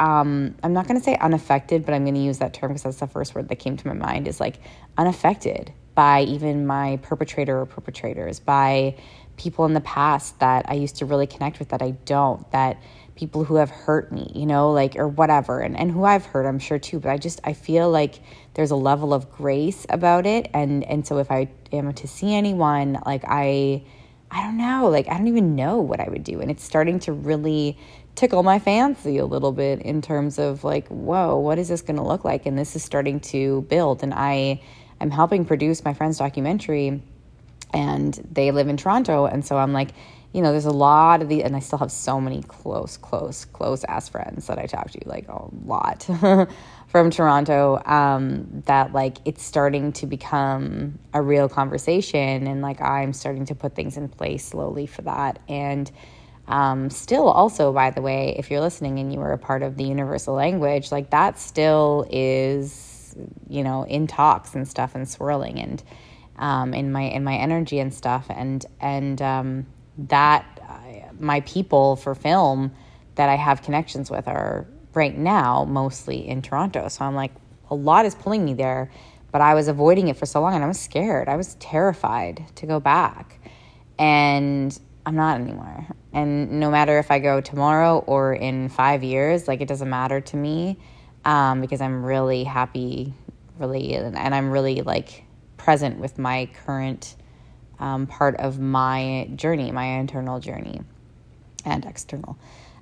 um, 0.00 0.54
I'm 0.62 0.72
not 0.72 0.86
going 0.86 0.98
to 0.98 1.04
say 1.04 1.16
unaffected, 1.16 1.86
but 1.86 1.94
I'm 1.94 2.04
going 2.04 2.14
to 2.14 2.20
use 2.20 2.38
that 2.38 2.52
term 2.54 2.70
because 2.70 2.82
that's 2.82 3.00
the 3.00 3.06
first 3.06 3.34
word 3.34 3.48
that 3.48 3.56
came 3.56 3.76
to 3.76 3.86
my 3.86 3.94
mind 3.94 4.28
is 4.28 4.40
like 4.40 4.60
unaffected 4.98 5.72
by 5.94 6.22
even 6.22 6.66
my 6.66 6.98
perpetrator 7.02 7.58
or 7.58 7.66
perpetrators, 7.66 8.38
by 8.38 8.96
people 9.36 9.64
in 9.64 9.74
the 9.74 9.80
past 9.80 10.38
that 10.40 10.66
I 10.68 10.74
used 10.74 10.96
to 10.96 11.06
really 11.06 11.26
connect 11.26 11.58
with 11.58 11.70
that 11.70 11.82
I 11.82 11.90
don't, 11.90 12.50
that 12.52 12.80
people 13.14 13.44
who 13.44 13.54
have 13.56 13.70
hurt 13.70 14.12
me, 14.12 14.30
you 14.34 14.44
know, 14.44 14.72
like, 14.72 14.96
or 14.96 15.08
whatever, 15.08 15.60
and, 15.60 15.74
and 15.76 15.90
who 15.90 16.04
I've 16.04 16.26
hurt, 16.26 16.46
I'm 16.46 16.58
sure 16.58 16.78
too, 16.78 17.00
but 17.00 17.10
I 17.10 17.16
just, 17.16 17.40
I 17.44 17.54
feel 17.54 17.90
like 17.90 18.20
there's 18.54 18.70
a 18.70 18.76
level 18.76 19.14
of 19.14 19.30
grace 19.32 19.86
about 19.88 20.26
it. 20.26 20.50
And, 20.52 20.84
and 20.84 21.06
so 21.06 21.16
if 21.18 21.30
I 21.30 21.48
am 21.72 21.94
to 21.94 22.06
see 22.06 22.34
anyone, 22.34 22.98
like, 23.06 23.24
I, 23.26 23.82
I 24.30 24.42
don't 24.42 24.58
know, 24.58 24.88
like 24.90 25.08
I 25.08 25.16
don't 25.16 25.28
even 25.28 25.54
know 25.54 25.78
what 25.78 26.00
I 26.00 26.08
would 26.08 26.24
do. 26.24 26.40
And 26.40 26.50
it's 26.50 26.62
starting 26.62 26.98
to 27.00 27.12
really 27.12 27.78
tickle 28.16 28.42
my 28.42 28.58
fancy 28.58 29.18
a 29.18 29.26
little 29.26 29.52
bit 29.52 29.80
in 29.80 30.02
terms 30.02 30.38
of 30.38 30.64
like, 30.64 30.88
whoa, 30.88 31.36
what 31.36 31.58
is 31.58 31.68
this 31.68 31.82
going 31.82 31.96
to 31.96 32.02
look 32.02 32.24
like? 32.24 32.46
And 32.46 32.58
this 32.58 32.74
is 32.74 32.82
starting 32.82 33.20
to 33.20 33.60
build. 33.62 34.02
And 34.02 34.12
I 34.12 34.62
am 35.00 35.10
helping 35.10 35.44
produce 35.44 35.84
my 35.84 35.92
friend's 35.92 36.18
documentary, 36.18 37.02
and 37.72 38.14
they 38.32 38.50
live 38.50 38.68
in 38.68 38.78
Toronto. 38.78 39.26
And 39.26 39.44
so 39.44 39.58
I'm 39.58 39.72
like, 39.72 39.90
you 40.32 40.42
know, 40.42 40.50
there's 40.50 40.66
a 40.66 40.70
lot 40.70 41.22
of 41.22 41.28
the, 41.28 41.44
and 41.44 41.54
I 41.54 41.60
still 41.60 41.78
have 41.78 41.92
so 41.92 42.20
many 42.20 42.42
close, 42.42 42.96
close, 42.96 43.44
close 43.44 43.84
ass 43.84 44.08
friends 44.08 44.46
that 44.46 44.58
I 44.58 44.66
talk 44.66 44.90
to, 44.90 45.00
like 45.06 45.28
a 45.28 45.44
lot 45.64 46.08
from 46.88 47.10
Toronto, 47.10 47.82
um, 47.84 48.62
that 48.66 48.92
like 48.92 49.18
it's 49.24 49.42
starting 49.42 49.92
to 49.92 50.06
become 50.06 50.98
a 51.12 51.20
real 51.20 51.48
conversation. 51.48 52.46
And 52.46 52.62
like 52.62 52.80
I'm 52.80 53.12
starting 53.12 53.46
to 53.46 53.54
put 53.54 53.74
things 53.74 53.96
in 53.96 54.08
place 54.08 54.44
slowly 54.46 54.86
for 54.86 55.02
that. 55.02 55.38
And, 55.48 55.90
um, 56.48 56.90
still, 56.90 57.28
also, 57.28 57.72
by 57.72 57.90
the 57.90 58.00
way, 58.00 58.36
if 58.38 58.50
you're 58.50 58.60
listening 58.60 58.98
and 58.98 59.12
you 59.12 59.18
were 59.18 59.32
a 59.32 59.38
part 59.38 59.62
of 59.62 59.76
the 59.76 59.84
universal 59.84 60.34
language, 60.34 60.92
like 60.92 61.10
that 61.10 61.38
still 61.38 62.06
is, 62.10 63.16
you 63.48 63.64
know, 63.64 63.84
in 63.84 64.06
talks 64.06 64.54
and 64.54 64.66
stuff 64.66 64.94
and 64.94 65.08
swirling 65.08 65.58
and 65.58 65.82
um, 66.38 66.74
in 66.74 66.92
my 66.92 67.02
in 67.02 67.24
my 67.24 67.34
energy 67.34 67.78
and 67.78 67.92
stuff 67.92 68.26
and 68.28 68.64
and 68.80 69.20
um, 69.22 69.66
that 69.98 70.44
uh, 70.68 71.12
my 71.18 71.40
people 71.40 71.96
for 71.96 72.14
film 72.14 72.72
that 73.16 73.28
I 73.28 73.34
have 73.36 73.62
connections 73.62 74.10
with 74.10 74.28
are 74.28 74.66
right 74.94 75.16
now 75.16 75.64
mostly 75.64 76.28
in 76.28 76.42
Toronto. 76.42 76.88
So 76.88 77.04
I'm 77.04 77.14
like, 77.14 77.32
a 77.70 77.74
lot 77.74 78.06
is 78.06 78.14
pulling 78.14 78.44
me 78.44 78.54
there, 78.54 78.90
but 79.32 79.40
I 79.40 79.54
was 79.54 79.68
avoiding 79.68 80.08
it 80.08 80.16
for 80.16 80.26
so 80.26 80.40
long 80.40 80.54
and 80.54 80.62
I 80.62 80.68
was 80.68 80.78
scared. 80.78 81.28
I 81.28 81.36
was 81.36 81.54
terrified 81.54 82.44
to 82.56 82.66
go 82.66 82.78
back. 82.78 83.40
And 83.98 84.78
I'm 85.06 85.14
not 85.14 85.40
anymore. 85.40 85.86
And 86.16 86.60
no 86.60 86.70
matter 86.70 86.98
if 86.98 87.10
I 87.10 87.18
go 87.18 87.42
tomorrow 87.42 87.98
or 87.98 88.32
in 88.32 88.70
five 88.70 89.04
years, 89.04 89.46
like 89.46 89.60
it 89.60 89.68
doesn't 89.68 89.90
matter 89.90 90.22
to 90.22 90.36
me 90.38 90.78
um, 91.26 91.60
because 91.60 91.82
I'm 91.82 92.02
really 92.02 92.42
happy, 92.42 93.12
really, 93.58 93.92
and, 93.92 94.16
and, 94.16 94.34
I'm 94.34 94.50
really 94.50 94.80
like 94.80 95.24
present 95.58 95.98
with 95.98 96.18
my 96.18 96.48
current 96.64 97.16
um, 97.78 98.06
part 98.06 98.36
of 98.36 98.58
my 98.58 99.28
journey, 99.36 99.70
my 99.72 99.98
internal 99.98 100.40
journey 100.40 100.80
and 101.66 101.84
external. 101.84 102.38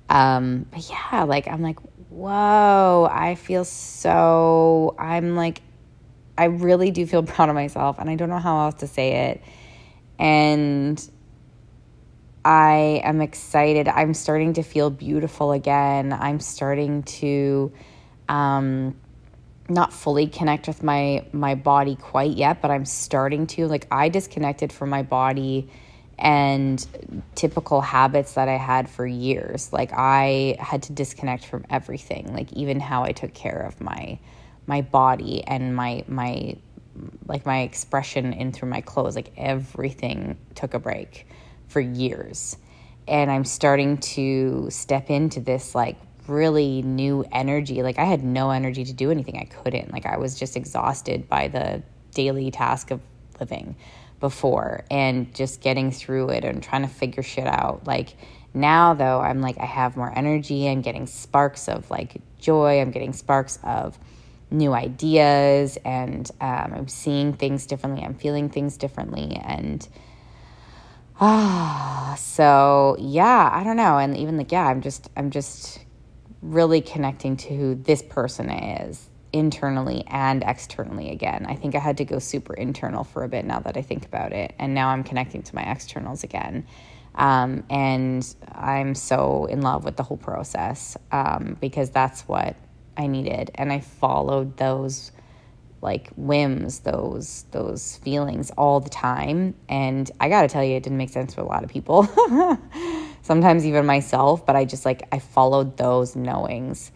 Um, 0.09 0.65
but 0.71 0.89
yeah, 0.89 1.23
like 1.23 1.49
I'm 1.49 1.61
like, 1.61 1.79
whoa, 2.07 3.09
I 3.11 3.35
feel 3.35 3.65
so, 3.65 4.95
I'm 4.97 5.35
like, 5.35 5.61
I 6.37 6.45
really 6.45 6.89
do 6.89 7.05
feel 7.05 7.23
proud 7.33 7.49
of 7.49 7.55
myself 7.55 7.99
and 7.99 8.09
I 8.09 8.15
don't 8.15 8.29
know 8.29 8.39
how 8.39 8.61
else 8.61 8.75
to 8.75 8.87
say 8.87 9.29
it. 9.29 9.41
And 10.17 11.05
I 12.45 13.01
am 13.03 13.21
excited. 13.21 13.87
I'm 13.87 14.13
starting 14.13 14.53
to 14.53 14.63
feel 14.63 14.91
beautiful 14.91 15.51
again. 15.51 16.13
I'm 16.13 16.39
starting 16.39 17.01
to 17.03 17.73
um, 18.29 18.95
not 19.67 19.91
fully 19.91 20.27
connect 20.27 20.67
with 20.67 20.83
my 20.83 21.25
my 21.31 21.55
body 21.55 21.95
quite 21.95 22.37
yet, 22.37 22.61
but 22.61 22.69
I'm 22.69 22.85
starting 22.85 23.47
to. 23.47 23.65
Like 23.65 23.87
I 23.89 24.09
disconnected 24.09 24.71
from 24.71 24.91
my 24.91 25.01
body 25.01 25.69
and 26.19 26.85
typical 27.33 27.81
habits 27.81 28.33
that 28.35 28.47
I 28.47 28.57
had 28.57 28.91
for 28.91 29.07
years. 29.07 29.73
Like 29.73 29.91
I 29.91 30.55
had 30.59 30.83
to 30.83 30.93
disconnect 30.93 31.45
from 31.47 31.65
everything, 31.71 32.31
like 32.31 32.53
even 32.53 32.79
how 32.79 33.03
I 33.03 33.11
took 33.11 33.33
care 33.33 33.61
of 33.61 33.81
my 33.81 34.19
my 34.67 34.81
body 34.81 35.43
and 35.47 35.75
my 35.75 36.03
my 36.07 36.57
like 37.27 37.43
my 37.47 37.61
expression 37.61 38.33
in 38.33 38.51
through 38.51 38.69
my 38.69 38.81
clothes. 38.81 39.15
Like 39.15 39.33
everything 39.35 40.37
took 40.53 40.75
a 40.75 40.79
break 40.79 41.25
for 41.67 41.79
years. 41.79 42.57
And 43.07 43.29
I'm 43.29 43.45
starting 43.45 43.97
to 43.97 44.67
step 44.71 45.09
into 45.09 45.39
this 45.39 45.75
like 45.75 45.97
really 46.27 46.81
new 46.81 47.25
energy. 47.31 47.83
Like 47.83 47.99
I 47.99 48.05
had 48.05 48.23
no 48.23 48.49
energy 48.51 48.83
to 48.85 48.93
do 48.93 49.11
anything. 49.11 49.37
I 49.37 49.45
couldn't. 49.45 49.91
Like 49.91 50.05
I 50.05 50.17
was 50.17 50.37
just 50.37 50.55
exhausted 50.55 51.29
by 51.29 51.47
the 51.47 51.83
daily 52.13 52.51
task 52.51 52.91
of 52.91 53.01
living 53.39 53.75
before 54.19 54.85
and 54.89 55.33
just 55.35 55.61
getting 55.61 55.91
through 55.91 56.29
it 56.29 56.43
and 56.43 56.63
trying 56.63 56.81
to 56.81 56.87
figure 56.87 57.23
shit 57.23 57.47
out. 57.47 57.85
Like 57.85 58.15
now 58.53 58.93
though, 58.93 59.19
I'm 59.19 59.41
like 59.41 59.57
I 59.59 59.65
have 59.65 59.97
more 59.97 60.11
energy. 60.15 60.67
I'm 60.67 60.81
getting 60.81 61.07
sparks 61.07 61.67
of 61.67 61.89
like 61.91 62.21
joy. 62.39 62.81
I'm 62.81 62.91
getting 62.91 63.13
sparks 63.13 63.59
of 63.63 63.99
new 64.51 64.73
ideas 64.73 65.77
and 65.83 66.29
um, 66.39 66.73
I'm 66.75 66.87
seeing 66.87 67.33
things 67.33 67.65
differently. 67.65 68.03
I'm 68.03 68.15
feeling 68.15 68.49
things 68.49 68.77
differently 68.77 69.39
and 69.43 69.87
Ah, 71.19 72.15
so 72.19 72.97
yeah, 72.99 73.49
I 73.53 73.63
don't 73.63 73.77
know. 73.77 73.97
And 73.97 74.17
even 74.17 74.37
like, 74.37 74.51
yeah, 74.51 74.65
I'm 74.65 74.81
just, 74.81 75.09
I'm 75.15 75.31
just 75.31 75.79
really 76.41 76.81
connecting 76.81 77.37
to 77.37 77.55
who 77.55 77.75
this 77.75 78.01
person 78.01 78.49
is 78.49 79.09
internally 79.31 80.03
and 80.07 80.43
externally 80.43 81.11
again. 81.11 81.45
I 81.47 81.55
think 81.55 81.75
I 81.75 81.79
had 81.79 81.97
to 81.97 82.05
go 82.05 82.19
super 82.19 82.53
internal 82.53 83.03
for 83.03 83.23
a 83.23 83.29
bit 83.29 83.45
now 83.45 83.59
that 83.59 83.77
I 83.77 83.81
think 83.81 84.05
about 84.05 84.33
it. 84.33 84.53
And 84.59 84.73
now 84.73 84.89
I'm 84.89 85.03
connecting 85.03 85.43
to 85.43 85.55
my 85.55 85.63
externals 85.63 86.23
again. 86.23 86.65
Um, 87.15 87.63
and 87.69 88.35
I'm 88.51 88.93
so 88.93 89.45
in 89.45 89.61
love 89.61 89.85
with 89.85 89.95
the 89.95 90.03
whole 90.03 90.17
process 90.17 90.97
um, 91.11 91.57
because 91.61 91.89
that's 91.89 92.21
what 92.27 92.55
I 92.97 93.07
needed. 93.07 93.51
And 93.55 93.71
I 93.71 93.79
followed 93.79 94.57
those 94.57 95.11
like 95.81 96.09
whims, 96.15 96.79
those 96.79 97.45
those 97.51 97.97
feelings 97.97 98.51
all 98.51 98.79
the 98.79 98.89
time. 98.89 99.55
And 99.69 100.09
I 100.19 100.29
got 100.29 100.41
to 100.43 100.47
tell 100.47 100.63
you, 100.63 100.75
it 100.75 100.83
didn't 100.83 100.97
make 100.97 101.09
sense 101.09 101.33
for 101.33 101.41
a 101.41 101.45
lot 101.45 101.63
of 101.63 101.69
people. 101.69 102.03
Sometimes 103.21 103.65
even 103.65 103.85
myself, 103.85 104.45
but 104.45 104.55
I 104.55 104.65
just 104.65 104.85
like 104.85 105.07
I 105.11 105.19
followed 105.19 105.77
those 105.77 106.15
knowings 106.15 106.91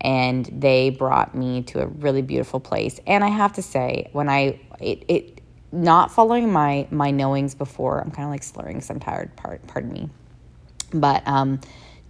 and 0.00 0.46
they 0.46 0.90
brought 0.90 1.34
me 1.34 1.62
to 1.62 1.82
a 1.82 1.86
really 1.86 2.22
beautiful 2.22 2.60
place. 2.60 3.00
And 3.06 3.22
I 3.22 3.28
have 3.28 3.54
to 3.54 3.62
say, 3.62 4.08
when 4.12 4.28
I 4.28 4.58
it, 4.80 5.04
it 5.08 5.40
not 5.72 6.10
following 6.10 6.52
my 6.52 6.86
my 6.90 7.10
knowings 7.10 7.54
before, 7.54 8.00
I'm 8.00 8.10
kind 8.10 8.24
of 8.24 8.30
like 8.30 8.42
slurring 8.42 8.80
some 8.80 9.00
tired 9.00 9.36
part, 9.36 9.66
pardon 9.66 9.92
me. 9.92 10.08
But 10.92 11.26
um 11.26 11.60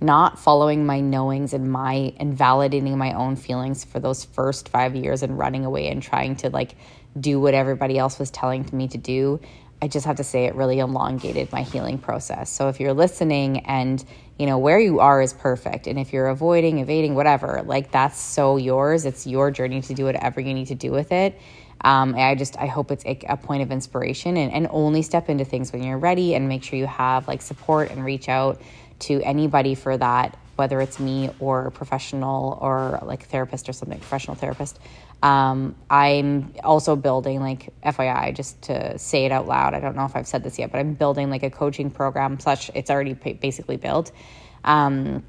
not 0.01 0.39
following 0.39 0.87
my 0.87 1.01
knowings 1.01 1.53
and 1.53 1.71
my 1.71 2.15
and 2.19 2.37
validating 2.37 2.97
my 2.97 3.13
own 3.13 3.37
feelings 3.37 3.85
for 3.85 4.01
those 4.01 4.25
first 4.25 4.69
five 4.69 4.97
years 4.97 5.23
and 5.23 5.39
running 5.39 5.65
away 5.65 5.89
and 5.89 6.03
trying 6.03 6.37
to 6.37 6.51
like 6.51 6.75
do 7.19 7.41
what 7.41 7.55
everybody 7.55 7.99
else 7.99 8.19
was 8.19 8.31
telling 8.31 8.69
me 8.73 8.89
to 8.89 8.99
do 8.99 9.41
i 9.83 9.89
just 9.89 10.07
have 10.07 10.17
to 10.17 10.25
say 10.25 10.45
it 10.45 10.55
really 10.55 10.79
elongated 10.79 11.51
my 11.53 11.63
healing 11.63 11.99
process. 11.99 12.51
So 12.51 12.69
if 12.69 12.81
you're 12.81 12.93
listening 12.93 13.61
and 13.61 14.05
you 14.39 14.47
know 14.47 14.59
where 14.59 14.79
you 14.79 15.01
are 15.01 15.21
is 15.21 15.33
perfect. 15.33 15.87
And 15.87 15.99
if 15.99 16.13
you're 16.13 16.29
avoiding 16.29 16.79
evading 16.79 17.15
whatever 17.15 17.63
like 17.65 17.91
that's 17.91 18.19
so 18.19 18.57
yours. 18.57 19.05
It's 19.05 19.27
your 19.27 19.51
journey 19.51 19.83
to 19.83 19.95
do 19.95 20.05
whatever 20.05 20.41
you 20.41 20.55
need 20.55 20.69
to 20.69 20.75
do 20.75 20.91
with 20.91 21.13
it. 21.13 21.39
Um, 21.83 22.15
I 22.15 22.35
just 22.35 22.59
I 22.59 22.67
hope 22.67 22.91
it's 22.91 23.05
a, 23.07 23.37
point 23.37 23.63
of 23.63 23.71
inspiration 23.71 24.37
and, 24.37 24.53
and 24.53 24.67
only 24.71 25.03
step 25.03 25.31
into 25.31 25.45
things 25.45 25.73
when 25.73 25.83
you're 25.83 25.99
ready 25.99 26.35
and 26.35 26.49
make 26.49 26.63
sure 26.63 26.79
you 26.79 26.87
have 26.87 27.27
like 27.27 27.41
support 27.41 27.91
and 27.91 28.05
reach 28.05 28.29
out 28.29 28.61
to 29.01 29.21
anybody 29.23 29.75
for 29.75 29.97
that, 29.97 30.39
whether 30.57 30.81
it's 30.81 30.99
me 31.01 31.31
or 31.41 31.71
professional 31.71 32.59
or 32.61 33.01
like 33.03 33.27
therapist 33.27 33.69
or 33.69 33.73
something, 33.73 33.99
professional 33.99 34.37
therapist. 34.37 34.79
Um, 35.23 35.75
I'm 35.91 36.55
also 36.65 36.97
building 36.97 37.41
like 37.41 37.73
FYI, 37.83 38.35
just 38.35 38.61
to 38.63 38.99
say 38.99 39.27
it 39.27 39.33
out 39.33 39.47
loud. 39.47 39.75
I 39.75 39.81
don't 39.81 39.97
know 39.97 40.07
if 40.07 40.17
I've 40.17 40.27
said 40.27 40.43
this 40.43 40.59
yet, 40.59 40.73
but 40.73 40.79
I'm 40.79 40.95
building 40.95 41.31
like 41.31 41.43
a 41.43 41.51
coaching 41.51 41.91
program. 41.91 42.41
Such 42.41 42.71
it's 42.75 42.91
already 42.91 43.15
basically 43.15 43.77
built. 43.77 44.13
Um, 44.65 45.23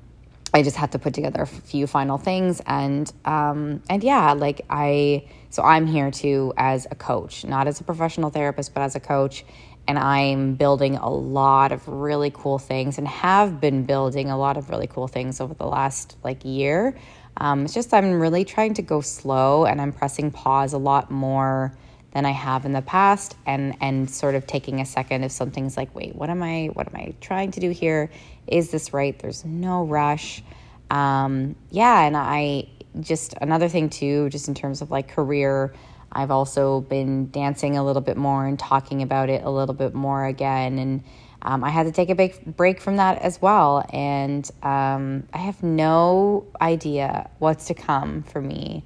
I 0.53 0.63
just 0.63 0.75
have 0.75 0.91
to 0.91 0.99
put 0.99 1.13
together 1.13 1.41
a 1.41 1.47
few 1.47 1.87
final 1.87 2.17
things 2.17 2.61
and 2.65 3.11
um, 3.23 3.81
and 3.89 4.03
yeah, 4.03 4.33
like 4.33 4.61
I 4.69 5.27
so 5.49 5.63
I'm 5.63 5.87
here 5.87 6.11
too 6.11 6.53
as 6.57 6.87
a 6.91 6.95
coach, 6.95 7.45
not 7.45 7.67
as 7.67 7.79
a 7.79 7.83
professional 7.83 8.29
therapist, 8.29 8.73
but 8.73 8.81
as 8.81 8.95
a 8.95 8.99
coach 8.99 9.45
and 9.87 9.97
I'm 9.97 10.55
building 10.55 10.95
a 10.95 11.09
lot 11.09 11.71
of 11.71 11.87
really 11.87 12.31
cool 12.33 12.59
things 12.59 12.97
and 12.97 13.07
have 13.07 13.59
been 13.59 13.85
building 13.85 14.29
a 14.29 14.37
lot 14.37 14.57
of 14.57 14.69
really 14.69 14.87
cool 14.87 15.07
things 15.07 15.41
over 15.41 15.53
the 15.53 15.65
last 15.65 16.15
like 16.23 16.45
year. 16.45 16.95
Um, 17.37 17.65
it's 17.65 17.73
just 17.73 17.93
I'm 17.93 18.19
really 18.19 18.45
trying 18.45 18.73
to 18.75 18.81
go 18.81 19.01
slow 19.01 19.65
and 19.65 19.81
I'm 19.81 19.91
pressing 19.91 20.31
pause 20.31 20.73
a 20.73 20.77
lot 20.77 21.09
more 21.09 21.75
than 22.11 22.25
I 22.25 22.31
have 22.31 22.65
in 22.65 22.73
the 22.73 22.81
past 22.81 23.35
and 23.45 23.75
and 23.81 24.09
sort 24.09 24.35
of 24.35 24.45
taking 24.45 24.81
a 24.81 24.85
second 24.85 25.23
if 25.23 25.31
something's 25.31 25.77
like, 25.77 25.93
wait, 25.95 26.15
what 26.15 26.29
am 26.29 26.43
I 26.43 26.69
what 26.73 26.87
am 26.87 26.95
I 26.95 27.13
trying 27.21 27.51
to 27.51 27.59
do 27.59 27.69
here? 27.69 28.11
Is 28.47 28.71
this 28.71 28.93
right? 28.93 29.17
There's 29.17 29.45
no 29.45 29.85
rush. 29.85 30.43
Um, 30.89 31.55
yeah, 31.69 32.01
and 32.01 32.17
I 32.17 32.67
just 32.99 33.33
another 33.41 33.69
thing 33.69 33.89
too, 33.89 34.29
just 34.29 34.47
in 34.47 34.53
terms 34.53 34.81
of 34.81 34.91
like 34.91 35.07
career 35.07 35.73
I've 36.11 36.31
also 36.31 36.81
been 36.81 37.29
dancing 37.31 37.77
a 37.77 37.83
little 37.83 38.01
bit 38.01 38.17
more 38.17 38.45
and 38.45 38.59
talking 38.59 39.01
about 39.01 39.29
it 39.29 39.43
a 39.43 39.49
little 39.49 39.75
bit 39.75 39.93
more 39.93 40.25
again. 40.25 40.77
And 40.77 41.03
um, 41.41 41.63
I 41.63 41.69
had 41.69 41.85
to 41.85 41.91
take 41.91 42.09
a 42.09 42.15
big 42.15 42.55
break 42.57 42.81
from 42.81 42.97
that 42.97 43.19
as 43.21 43.41
well. 43.41 43.85
And 43.91 44.49
um, 44.61 45.27
I 45.33 45.37
have 45.37 45.63
no 45.63 46.47
idea 46.59 47.29
what's 47.39 47.67
to 47.67 47.73
come 47.73 48.23
for 48.23 48.41
me. 48.41 48.85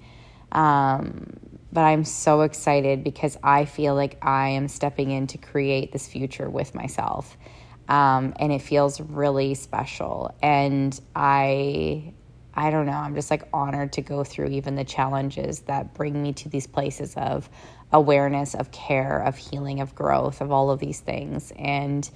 Um, 0.52 1.34
but 1.74 1.82
I'm 1.82 2.06
so 2.06 2.42
excited 2.42 3.04
because 3.04 3.38
I 3.44 3.66
feel 3.66 3.96
like 3.96 4.18
I 4.22 4.50
am 4.50 4.70
stepping 4.70 5.12
in 5.12 5.28
to 5.28 5.38
create 5.38 5.92
this 5.92 6.08
future 6.08 6.50
with 6.50 6.74
myself. 6.74 7.36
Um, 7.90 8.34
and 8.40 8.52
it 8.52 8.62
feels 8.62 9.02
really 9.02 9.54
special. 9.56 10.34
And 10.42 10.98
I, 11.16 12.14
I 12.56 12.70
don't 12.70 12.86
know, 12.86 12.94
I'm 12.94 13.16
just 13.16 13.30
like 13.30 13.44
honored 13.54 13.94
to 13.94 14.02
go 14.02 14.24
through 14.24 14.48
even 14.48 14.76
the 14.76 14.86
challenges 14.86 15.60
that 15.62 15.94
bring 15.94 16.22
me 16.22 16.34
to 16.34 16.50
these 16.50 16.68
places 16.68 17.14
of 17.16 17.50
awareness, 17.92 18.56
of 18.56 18.72
care, 18.72 19.20
of 19.20 19.36
healing, 19.36 19.82
of 19.82 19.94
growth, 19.94 20.42
of 20.42 20.52
all 20.52 20.72
of 20.72 20.80
these 20.80 21.00
things. 21.00 21.52
And 21.58 22.10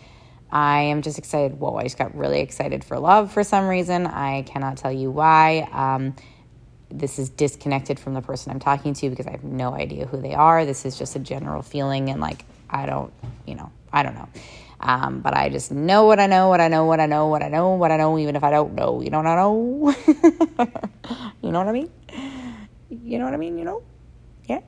I 0.52 0.82
am 0.82 1.02
just 1.02 1.18
excited. 1.18 1.60
Whoa, 1.60 1.76
I 1.76 1.84
just 1.84 1.98
got 1.98 2.16
really 2.16 2.40
excited 2.40 2.84
for 2.84 2.98
love 3.00 3.32
for 3.32 3.44
some 3.44 3.68
reason. 3.68 4.08
I 4.08 4.44
cannot 4.44 4.78
tell 4.78 4.92
you 4.92 5.12
why. 5.12 5.68
Um, 5.72 6.16
this 6.90 7.20
is 7.20 7.30
disconnected 7.30 8.00
from 8.00 8.16
the 8.16 8.22
person 8.22 8.52
I'm 8.52 8.60
talking 8.60 8.94
to 8.96 9.10
because 9.10 9.28
I 9.28 9.32
have 9.32 9.44
no 9.44 9.74
idea 9.74 10.08
who 10.08 10.20
they 10.22 10.34
are. 10.34 10.66
This 10.66 10.86
is 10.86 10.98
just 10.98 11.16
a 11.16 11.20
general 11.20 11.62
feeling, 11.62 12.10
and 12.10 12.20
like, 12.20 12.46
I 12.70 12.88
don't, 12.88 13.14
you 13.46 13.56
know, 13.56 13.72
I 13.94 14.02
don't 14.02 14.16
know. 14.16 14.28
Um, 14.82 15.20
but 15.20 15.36
I 15.36 15.50
just 15.50 15.72
know 15.72 16.06
what 16.06 16.20
I 16.20 16.28
know, 16.28 16.48
what 16.48 16.62
I 16.62 16.70
know, 16.70 16.86
what 16.86 17.00
I 17.00 17.06
know, 17.06 17.28
what 17.28 17.44
I 17.44 17.50
know, 17.50 17.72
what 17.72 17.92
I 17.92 17.98
know, 17.98 18.18
even 18.18 18.36
if 18.36 18.44
I 18.44 18.50
don't 18.50 18.76
know. 18.76 19.02
You 19.02 19.10
know 19.10 19.18
what 19.18 19.28
I 19.28 19.36
know? 19.36 19.94
you 21.42 21.52
know 21.52 21.60
what 21.60 21.68
I 21.68 21.72
mean? 21.74 21.90
You 22.90 23.20
know 23.20 23.26
what 23.26 23.34
I 23.34 23.38
mean? 23.38 23.58
You 23.58 23.66
know? 23.66 23.84
Yeah. 24.48 24.62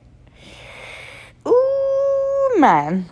Ooh, 1.46 2.56
man. 2.58 3.06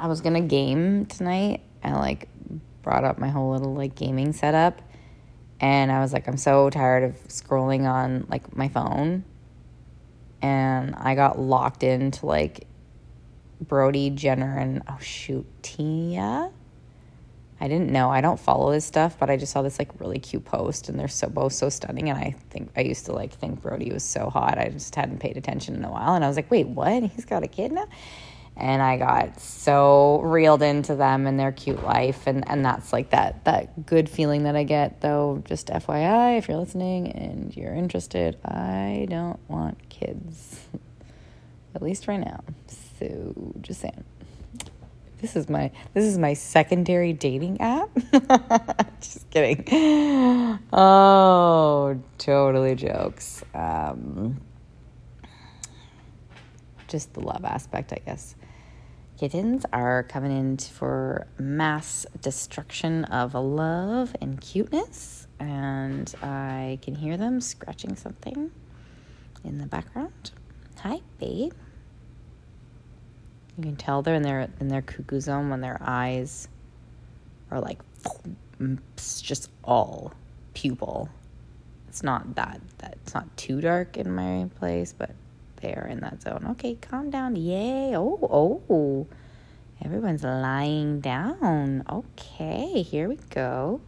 I 0.00 0.06
was 0.06 0.22
gonna 0.22 0.40
game 0.40 1.04
tonight. 1.06 1.60
I 1.84 1.92
like 1.92 2.28
brought 2.82 3.04
up 3.04 3.18
my 3.18 3.28
whole 3.28 3.52
little 3.52 3.74
like 3.74 3.94
gaming 3.94 4.32
setup, 4.32 4.80
and 5.60 5.92
I 5.92 6.00
was 6.00 6.14
like, 6.14 6.26
I'm 6.26 6.38
so 6.38 6.70
tired 6.70 7.04
of 7.04 7.28
scrolling 7.28 7.86
on 7.86 8.26
like 8.30 8.56
my 8.56 8.68
phone, 8.68 9.24
and 10.40 10.94
I 10.96 11.14
got 11.14 11.38
locked 11.38 11.82
into 11.82 12.24
like 12.24 12.66
Brody 13.60 14.10
Jenner 14.10 14.58
and 14.58 14.82
oh 14.88 14.98
shoot, 15.00 15.46
Tia. 15.62 16.50
I 17.62 17.68
didn't 17.68 17.90
know. 17.90 18.10
I 18.10 18.22
don't 18.22 18.40
follow 18.40 18.72
this 18.72 18.86
stuff, 18.86 19.18
but 19.18 19.28
I 19.28 19.36
just 19.36 19.52
saw 19.52 19.60
this 19.60 19.78
like 19.78 20.00
really 20.00 20.18
cute 20.18 20.46
post 20.46 20.88
and 20.88 20.98
they're 20.98 21.08
so 21.08 21.28
both 21.28 21.52
so 21.52 21.68
stunning 21.68 22.08
and 22.08 22.18
I 22.18 22.34
think 22.48 22.70
I 22.74 22.80
used 22.80 23.04
to 23.06 23.12
like 23.12 23.34
think 23.34 23.60
Brody 23.60 23.92
was 23.92 24.02
so 24.02 24.30
hot. 24.30 24.56
I 24.58 24.68
just 24.68 24.94
hadn't 24.94 25.18
paid 25.18 25.36
attention 25.36 25.74
in 25.74 25.84
a 25.84 25.90
while 25.90 26.14
and 26.14 26.24
I 26.24 26.28
was 26.28 26.36
like, 26.36 26.50
"Wait, 26.50 26.66
what? 26.68 27.02
He's 27.02 27.26
got 27.26 27.42
a 27.42 27.48
kid 27.48 27.72
now?" 27.72 27.86
And 28.56 28.80
I 28.82 28.96
got 28.96 29.40
so 29.40 30.20
reeled 30.22 30.62
into 30.62 30.94
them 30.94 31.26
and 31.26 31.38
their 31.38 31.52
cute 31.52 31.84
life 31.84 32.26
and 32.26 32.48
and 32.48 32.64
that's 32.64 32.94
like 32.94 33.10
that 33.10 33.44
that 33.44 33.84
good 33.84 34.08
feeling 34.08 34.44
that 34.44 34.56
I 34.56 34.64
get 34.64 35.02
though 35.02 35.42
just 35.44 35.66
FYI 35.68 36.38
if 36.38 36.48
you're 36.48 36.56
listening 36.56 37.12
and 37.12 37.54
you're 37.54 37.74
interested, 37.74 38.38
I 38.42 39.06
don't 39.10 39.38
want 39.50 39.90
kids. 39.90 40.66
At 41.74 41.82
least 41.82 42.08
right 42.08 42.18
now. 42.18 42.42
So 43.00 43.54
just 43.62 43.80
saying. 43.80 44.04
This 45.20 45.36
is 45.36 45.48
my 45.50 45.70
this 45.92 46.04
is 46.04 46.18
my 46.18 46.34
secondary 46.34 47.12
dating 47.12 47.60
app. 47.60 47.90
just 49.00 49.28
kidding. 49.30 49.64
Oh, 50.72 52.00
totally 52.18 52.74
jokes. 52.74 53.42
Um, 53.54 54.40
just 56.88 57.14
the 57.14 57.20
love 57.20 57.44
aspect, 57.44 57.92
I 57.92 57.98
guess. 58.04 58.34
Kittens 59.18 59.66
are 59.72 60.02
coming 60.04 60.32
in 60.32 60.56
for 60.56 61.26
mass 61.38 62.06
destruction 62.22 63.04
of 63.04 63.34
love 63.34 64.16
and 64.22 64.40
cuteness, 64.40 65.26
and 65.38 66.14
I 66.22 66.78
can 66.80 66.94
hear 66.94 67.18
them 67.18 67.42
scratching 67.42 67.96
something 67.96 68.50
in 69.44 69.58
the 69.58 69.66
background. 69.66 70.30
Hi, 70.78 71.00
babe. 71.18 71.52
You 73.56 73.64
can 73.64 73.76
tell 73.76 74.02
they're 74.02 74.14
in 74.14 74.22
their 74.22 74.48
in 74.60 74.68
their 74.68 74.82
cuckoo 74.82 75.20
zone 75.20 75.50
when 75.50 75.60
their 75.60 75.78
eyes 75.80 76.48
are 77.50 77.60
like 77.60 77.80
just 78.96 79.50
all 79.64 80.12
pupil. 80.54 81.08
It's 81.88 82.02
not 82.02 82.34
that 82.36 82.60
that 82.78 82.98
it's 83.02 83.14
not 83.14 83.36
too 83.36 83.60
dark 83.60 83.96
in 83.96 84.14
my 84.14 84.48
place, 84.58 84.94
but 84.96 85.10
they 85.60 85.74
are 85.74 85.86
in 85.86 86.00
that 86.00 86.22
zone. 86.22 86.46
Okay, 86.52 86.76
calm 86.76 87.10
down. 87.10 87.36
Yay. 87.36 87.96
Oh, 87.96 88.62
oh. 88.68 89.06
Everyone's 89.84 90.22
lying 90.22 91.00
down. 91.00 91.84
Okay, 91.88 92.82
here 92.82 93.08
we 93.08 93.18
go. 93.30 93.80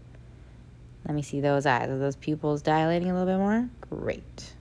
Let 1.07 1.14
me 1.14 1.22
see 1.22 1.40
those 1.40 1.66
eyes. 1.66 1.88
Are 1.88 1.98
those 1.98 2.16
pupils 2.16 2.62
dilating 2.62 3.11
a 3.11 3.14
little 3.14 3.27
bit 3.27 3.38
more? 3.38 3.68
Great. 3.90 4.55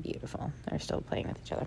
Beautiful. 0.00 0.52
They're 0.68 0.80
still 0.80 1.02
playing 1.02 1.28
with 1.28 1.38
each 1.44 1.52
other. 1.52 1.66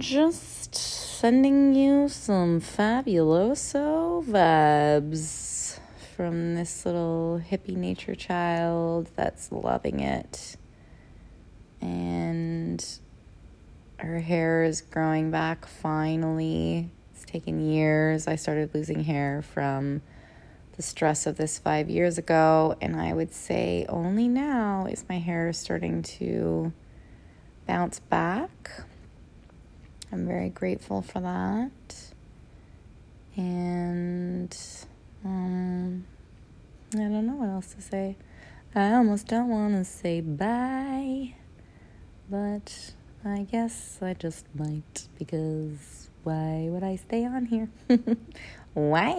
Just 0.00 0.74
sending 0.74 1.74
you 1.74 2.08
some 2.08 2.60
fabuloso 2.60 4.24
vibes 4.24 5.78
from 6.14 6.54
this 6.54 6.86
little 6.86 7.42
hippie 7.50 7.76
nature 7.76 8.14
child 8.14 9.10
that's 9.16 9.50
loving 9.50 10.00
it. 10.00 10.56
And 11.80 12.84
her 13.98 14.20
hair 14.20 14.62
is 14.62 14.80
growing 14.80 15.30
back 15.30 15.66
finally. 15.66 16.90
It's 17.12 17.24
taken 17.24 17.60
years. 17.60 18.28
I 18.28 18.36
started 18.36 18.74
losing 18.74 19.04
hair 19.04 19.42
from 19.42 20.02
the 20.76 20.82
stress 20.82 21.26
of 21.26 21.36
this 21.36 21.58
five 21.58 21.90
years 21.90 22.18
ago, 22.18 22.76
and 22.80 22.94
I 22.94 23.12
would 23.12 23.32
say 23.32 23.84
only 23.88 24.28
now 24.28 24.86
is 24.86 25.04
my 25.08 25.18
hair 25.18 25.52
starting 25.52 26.02
to 26.02 26.72
bounce 27.66 27.98
back. 27.98 28.84
I'm 30.10 30.26
very 30.26 30.48
grateful 30.48 31.02
for 31.02 31.20
that. 31.20 31.70
And 33.36 34.56
um, 35.24 36.06
I 36.94 36.98
don't 36.98 37.26
know 37.26 37.34
what 37.34 37.50
else 37.50 37.74
to 37.74 37.82
say. 37.82 38.16
I 38.74 38.94
almost 38.94 39.26
don't 39.26 39.48
want 39.48 39.74
to 39.74 39.84
say 39.84 40.20
bye, 40.20 41.34
but 42.30 42.92
I 43.24 43.46
guess 43.50 43.98
I 44.00 44.14
just 44.14 44.46
might 44.54 45.08
because 45.18 46.08
why 46.22 46.68
would 46.70 46.82
I 46.82 46.96
stay 46.96 47.24
on 47.26 47.46
here? 47.46 47.68
why? 48.74 49.12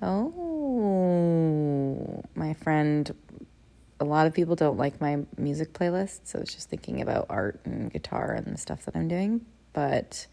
Oh, 0.00 0.62
my 2.34 2.54
friend 2.54 3.12
a 4.00 4.04
lot 4.04 4.26
of 4.26 4.34
people 4.34 4.54
don't 4.54 4.76
like 4.76 5.00
my 5.00 5.24
music 5.36 5.72
playlist, 5.72 6.20
so 6.24 6.38
it's 6.38 6.54
just 6.54 6.70
thinking 6.70 7.00
about 7.00 7.26
art 7.28 7.60
and 7.64 7.92
guitar 7.92 8.32
and 8.32 8.46
the 8.46 8.58
stuff 8.58 8.84
that 8.84 8.94
I'm 8.94 9.08
doing. 9.08 9.44
But 9.72 10.26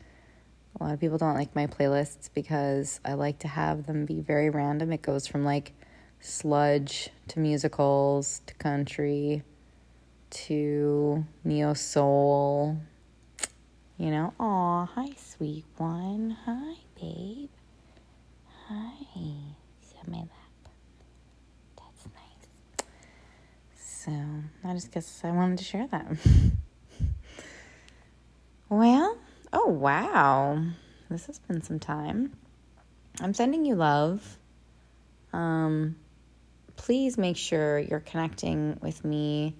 a 0.80 0.84
lot 0.84 0.94
of 0.94 1.00
people 1.00 1.18
don't 1.18 1.36
like 1.36 1.56
my 1.56 1.68
playlists 1.68 2.30
because 2.34 3.00
I 3.04 3.14
like 3.14 3.40
to 3.40 3.48
have 3.48 3.86
them 3.88 4.06
be 4.06 4.22
very 4.22 4.50
random. 4.50 4.92
It 4.92 5.02
goes 5.02 5.26
from 5.28 5.44
like 5.44 5.74
sludge 6.20 7.10
to 7.30 7.40
musicals 7.40 8.42
to 8.48 8.54
country 8.56 9.44
to 10.30 11.26
neo 11.44 11.74
soul. 11.74 12.78
You 13.98 14.12
know, 14.12 14.34
aw, 14.40 14.86
hi, 14.86 15.08
sweet 15.18 15.66
one. 15.78 16.38
Hi, 16.46 16.76
babe. 17.00 17.50
Hi. 18.68 18.96
So 24.06 24.12
I 24.64 24.74
just 24.74 24.92
guess 24.92 25.22
I 25.24 25.32
wanted 25.32 25.58
to 25.58 25.64
share 25.64 25.88
that. 25.88 26.06
well, 28.70 29.18
oh 29.52 29.70
wow. 29.70 30.64
This 31.10 31.26
has 31.26 31.40
been 31.40 31.64
some 31.64 31.80
time. 31.80 32.34
I'm 33.20 33.34
sending 33.34 33.66
you 33.66 33.74
love. 33.74 34.38
Um, 35.34 35.96
please 36.76 37.18
make 37.18 37.36
sure 37.36 37.80
you're 37.80 38.00
connecting 38.00 38.78
with 38.80 39.04
me 39.04 39.56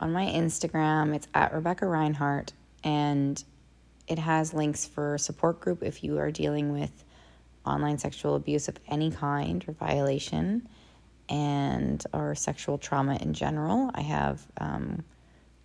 on 0.00 0.10
my 0.10 0.24
Instagram. 0.24 1.14
It's 1.14 1.28
at 1.34 1.52
Rebecca 1.52 1.86
Reinhart, 1.86 2.54
and 2.82 3.42
it 4.08 4.18
has 4.18 4.54
links 4.54 4.86
for 4.86 5.18
support 5.18 5.60
group 5.60 5.82
if 5.82 6.02
you 6.02 6.16
are 6.16 6.30
dealing 6.30 6.72
with 6.72 7.04
online 7.66 7.98
sexual 7.98 8.36
abuse 8.36 8.68
of 8.68 8.78
any 8.88 9.10
kind 9.10 9.62
or 9.68 9.72
violation 9.72 10.66
and 11.28 12.04
or 12.12 12.34
sexual 12.34 12.78
trauma 12.78 13.16
in 13.16 13.34
general. 13.34 13.90
I 13.94 14.02
have 14.02 14.46
um, 14.58 15.04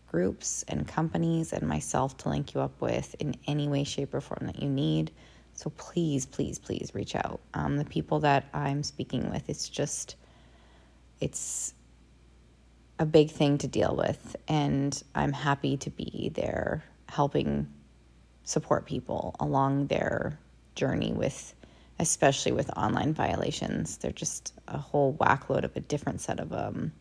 groups 0.08 0.63
and 0.67 0.88
companies 0.88 1.54
and 1.54 1.67
myself 1.67 2.17
to 2.17 2.30
link 2.30 2.54
you 2.54 2.62
up 2.62 2.82
with 2.82 3.15
in 3.19 3.36
any 3.47 3.67
way, 3.67 3.84
shape, 3.84 4.13
or 4.13 4.21
form 4.21 4.45
that 4.47 4.62
you 4.62 4.69
need. 4.69 5.12
So 5.54 5.69
please, 5.71 6.26
please, 6.26 6.60
please 6.60 6.91
reach 6.93 7.15
out. 7.15 7.39
Um, 7.54 7.78
the 7.78 7.86
people 7.86 8.19
that 8.21 8.45
I'm 8.54 8.84
speaking 8.84 9.30
with, 9.30 9.50
it's 9.50 9.69
just, 9.69 10.15
it's 11.19 11.74
a 13.00 13.06
big 13.06 13.32
thing 13.32 13.58
to 13.60 13.67
deal 13.67 13.95
with, 13.95 14.36
and 14.47 15.02
I'm 15.15 15.34
happy 15.34 15.78
to 15.78 15.89
be 15.89 16.32
there 16.34 16.84
helping 17.08 17.67
support 18.43 18.86
people 18.86 19.36
along 19.39 19.88
their 19.88 20.39
journey 20.76 21.13
with 21.13 21.54
especially 22.02 22.52
with 22.52 22.76
online 22.76 23.14
violations. 23.14 23.98
They're 23.98 24.12
just 24.12 24.54
a 24.68 24.78
whole 24.80 25.14
whack 25.14 25.50
load 25.50 25.64
of 25.64 25.78
a 25.78 25.80
different 25.80 26.20
set 26.20 26.40
of 26.40 26.52
um, 26.52 26.92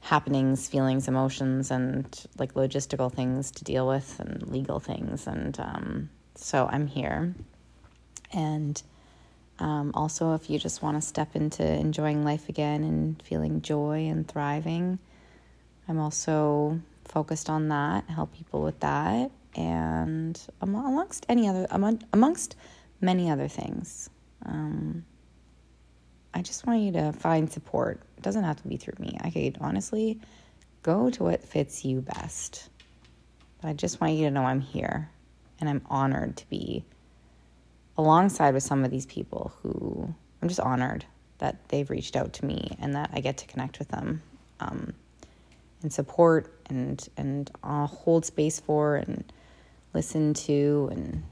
happenings, 0.00 0.68
feelings, 0.68 1.08
emotions, 1.08 1.70
and 1.70 2.04
like 2.36 2.52
logistical 2.52 3.10
things 3.10 3.50
to 3.52 3.64
deal 3.64 3.88
with 3.88 4.20
and 4.20 4.46
legal 4.48 4.80
things. 4.80 5.26
And 5.26 5.58
um, 5.58 6.10
so 6.34 6.68
I'm 6.70 6.86
here. 6.86 7.34
And 8.34 8.80
um, 9.58 9.92
also, 9.94 10.34
if 10.34 10.50
you 10.50 10.58
just 10.58 10.82
want 10.82 10.98
to 10.98 11.00
step 11.00 11.34
into 11.34 11.66
enjoying 11.66 12.24
life 12.24 12.50
again 12.50 12.84
and 12.84 13.20
feeling 13.22 13.62
joy 13.62 14.08
and 14.08 14.28
thriving, 14.28 14.98
I'm 15.88 15.98
also 15.98 16.80
focused 17.06 17.48
on 17.48 17.68
that, 17.68 18.04
help 18.10 18.34
people 18.34 18.60
with 18.62 18.78
that, 18.80 19.30
and 19.56 20.38
amongst 20.60 21.24
any 21.30 21.48
other, 21.48 21.66
among, 21.70 22.02
amongst 22.12 22.54
many 23.00 23.30
other 23.30 23.48
things. 23.48 24.10
Um, 24.44 25.04
I 26.34 26.42
just 26.42 26.66
want 26.66 26.80
you 26.80 26.92
to 26.92 27.12
find 27.12 27.50
support. 27.50 28.00
It 28.16 28.22
doesn't 28.22 28.44
have 28.44 28.60
to 28.62 28.68
be 28.68 28.76
through 28.76 28.94
me. 28.98 29.18
I 29.22 29.30
could 29.30 29.58
honestly 29.60 30.20
go 30.82 31.10
to 31.10 31.24
what 31.24 31.42
fits 31.42 31.84
you 31.84 32.00
best. 32.00 32.68
But 33.60 33.68
I 33.68 33.72
just 33.72 34.00
want 34.00 34.14
you 34.14 34.26
to 34.26 34.30
know 34.30 34.44
I'm 34.44 34.60
here 34.60 35.10
and 35.60 35.68
I'm 35.68 35.82
honored 35.86 36.36
to 36.36 36.48
be 36.48 36.84
alongside 37.96 38.54
with 38.54 38.62
some 38.62 38.84
of 38.84 38.90
these 38.90 39.06
people 39.06 39.52
who 39.62 40.14
I'm 40.40 40.48
just 40.48 40.60
honored 40.60 41.04
that 41.38 41.68
they've 41.68 41.88
reached 41.88 42.16
out 42.16 42.32
to 42.34 42.44
me 42.44 42.76
and 42.80 42.94
that 42.94 43.10
I 43.12 43.20
get 43.20 43.38
to 43.38 43.46
connect 43.46 43.78
with 43.78 43.88
them 43.88 44.22
um, 44.60 44.92
and 45.82 45.92
support 45.92 46.52
and 46.68 47.06
and 47.16 47.50
uh, 47.62 47.86
hold 47.86 48.24
space 48.24 48.60
for 48.60 48.96
and 48.96 49.24
listen 49.94 50.34
to 50.34 50.88
and 50.92 51.24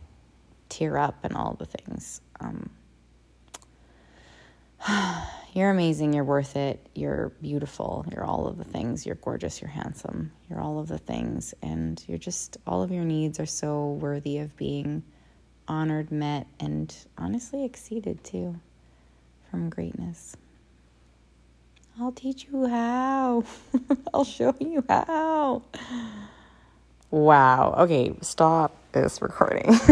tear 0.69 0.97
up 0.99 1.25
and 1.25 1.35
all 1.35 1.55
the 1.59 1.67
things. 1.67 2.21
Um, 2.41 2.71
you're 5.55 5.71
amazing. 5.71 6.13
You're 6.13 6.25
worth 6.25 6.57
it. 6.57 6.87
You're 6.95 7.31
beautiful. 7.41 8.05
You're 8.11 8.25
all 8.25 8.47
of 8.47 8.59
the 8.59 8.65
things. 8.65 9.07
You're 9.07 9.17
gorgeous. 9.17 9.61
You're 9.61 9.71
handsome. 9.71 10.33
You're 10.49 10.61
all 10.61 10.79
of 10.79 10.89
the 10.89 10.99
things. 10.99 11.55
And 11.63 12.03
you're 12.07 12.19
just, 12.19 12.57
all 12.67 12.83
of 12.83 12.91
your 12.91 13.05
needs 13.05 13.41
are 13.41 13.47
so 13.47 13.93
worthy 13.93 14.39
of 14.39 14.57
being 14.57 15.03
honored, 15.69 16.11
met, 16.13 16.47
and 16.61 16.95
honestly 17.19 17.65
exceeded 17.65 18.23
too 18.23 18.59
from 19.51 19.69
greatness. 19.69 20.37
I'll 21.99 22.13
teach 22.13 22.47
you 22.53 22.67
how. 22.67 23.45
I'll 24.15 24.25
show 24.25 24.55
you 24.61 24.85
how. 24.89 25.63
Wow. 27.11 27.75
Okay, 27.79 28.15
stop 28.21 28.77
this 29.01 29.23
recording. 29.23 29.79